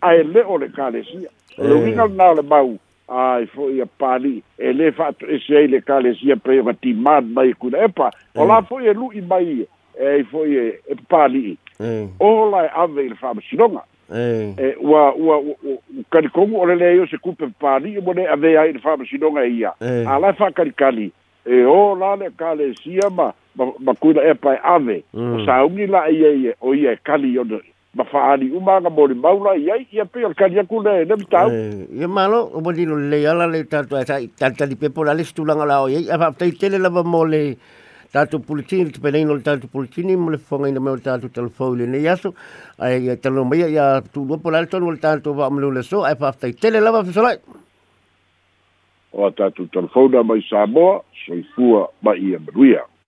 ai 0.01 0.23
le 0.23 0.39
o 0.47 0.55
le 0.57 0.69
ka 0.71 0.87
le 0.89 1.03
sia 1.03 1.27
o 1.57 1.67
le 1.67 1.83
winga 1.83 2.07
na 2.15 2.31
le 2.31 2.41
mau 2.47 2.77
ai 3.11 3.45
fo 3.45 3.67
ia 3.69 3.85
pali 3.99 4.41
e 4.55 4.71
le 4.71 4.91
fa 4.95 5.11
e 5.27 5.35
se 5.43 5.67
le 5.67 5.83
ka 5.83 5.99
le 5.99 6.15
sia 6.15 6.37
pe 6.39 6.61
o 6.63 6.71
ti 6.79 6.93
mad 6.93 7.27
mai 7.27 7.51
ku 7.59 7.67
e 7.67 7.91
pa 7.91 8.07
o 8.35 8.45
la 8.47 8.61
fo 8.63 8.79
ye 8.79 8.93
lu 8.93 9.11
i 9.11 9.19
mai 9.19 9.43
ye 9.43 9.67
e 10.05 10.09
i 10.19 10.23
foi 10.31 10.49
e 10.55 10.93
pali 11.11 11.57
e 11.79 12.07
ola 12.19 12.65
e 12.65 12.69
ave 12.73 13.03
il 13.03 13.15
fam 13.17 13.39
sidonga 13.41 13.83
e 14.11 14.75
wa 14.81 15.03
e, 15.15 15.19
wa 15.27 15.37
kan 16.13 16.25
komu 16.33 16.61
ole 16.63 16.75
le 16.79 16.89
yo 16.97 17.05
se 17.07 17.17
kupe 17.17 17.51
pali 17.59 17.97
e 17.97 18.01
mone 18.01 18.25
ave 18.27 18.57
ai 18.57 18.69
il 18.73 18.79
fam 18.79 19.05
sidonga 19.05 19.43
e 19.43 19.49
ia 19.59 19.73
ala 20.15 20.33
fa 20.33 20.51
kali 20.51 20.73
kali 20.73 21.11
e 21.45 21.63
ola 21.65 22.15
le 22.15 22.29
kale 22.35 22.73
sia 22.83 23.09
ma 23.11 23.27
ma 23.59 23.93
kuila 23.99 24.23
e 24.23 24.33
pai 24.35 24.57
ave 24.63 25.03
mm. 25.13 25.33
o 25.35 25.43
sa 25.45 25.63
umi 25.65 25.85
la 25.87 26.05
ia 26.07 26.31
ia 26.31 26.53
o 26.61 26.73
ia 26.73 26.95
kali 27.03 27.33
yo 27.35 27.43
ma 27.97 28.03
fa 28.05 28.31
ali 28.31 28.47
u 28.55 28.59
ma 28.63 28.79
ga 28.79 28.89
mori 28.89 29.15
maula 29.15 29.53
ia 29.59 29.75
ia 29.91 30.05
pe 30.05 30.23
al 30.23 30.33
kali 30.33 30.55
ku 30.67 30.79
le 30.85 31.03
le 31.09 31.15
ta 31.27 31.43
e 32.01 32.07
malo 32.07 32.39
o 32.55 32.61
mo 32.63 32.71
dino 32.71 32.95
le 32.95 33.27
ala 33.27 33.47
le 33.51 33.67
ta 33.67 33.83
ta 33.83 33.99
ta 34.07 34.47
ta 34.55 34.65
di 34.65 34.75
pe 34.79 34.89
pola 34.95 35.11
le 35.11 35.23
stulanga 35.27 35.65
la 35.67 35.83
o 35.83 35.89
ia 35.91 36.15
fa 36.17 36.31
te 36.31 36.51
tele 36.55 36.77
la 36.79 36.87
mole 36.89 37.43
tātou 38.13 38.41
pulitini, 38.41 38.89
tu 38.93 39.01
pereino 39.03 39.35
le 39.37 39.43
tātou 39.45 39.69
pulitini, 39.71 40.15
mo 40.17 40.31
le 40.33 40.39
whangaina 40.41 40.81
meo 40.81 40.97
tātou 41.03 41.31
telefau 41.33 41.75
le 41.77 41.87
nei 41.87 42.07
aso, 42.09 42.31
ai 42.81 43.13
talo 43.21 43.45
mai, 43.45 43.63
ia 43.73 44.01
tu 44.13 44.23
lupo 44.25 44.49
lale 44.53 44.69
tonu 44.71 44.91
le 44.91 45.01
tātou 45.03 45.37
wa 45.37 45.49
amleu 45.49 45.71
le 45.75 45.83
so, 45.85 46.03
ai 46.09 46.17
whaftai 46.19 46.53
tele 46.57 46.81
lava 46.81 47.03
fisolai. 47.07 47.37
O 49.13 49.29
tātou 49.33 49.69
telefau 49.73 50.09
na 50.13 50.23
mai 50.25 50.41
Samoa, 50.49 51.01
soifua 51.25 51.87
mai 52.05 52.25
ia 52.31 52.41
manuia. 52.45 52.89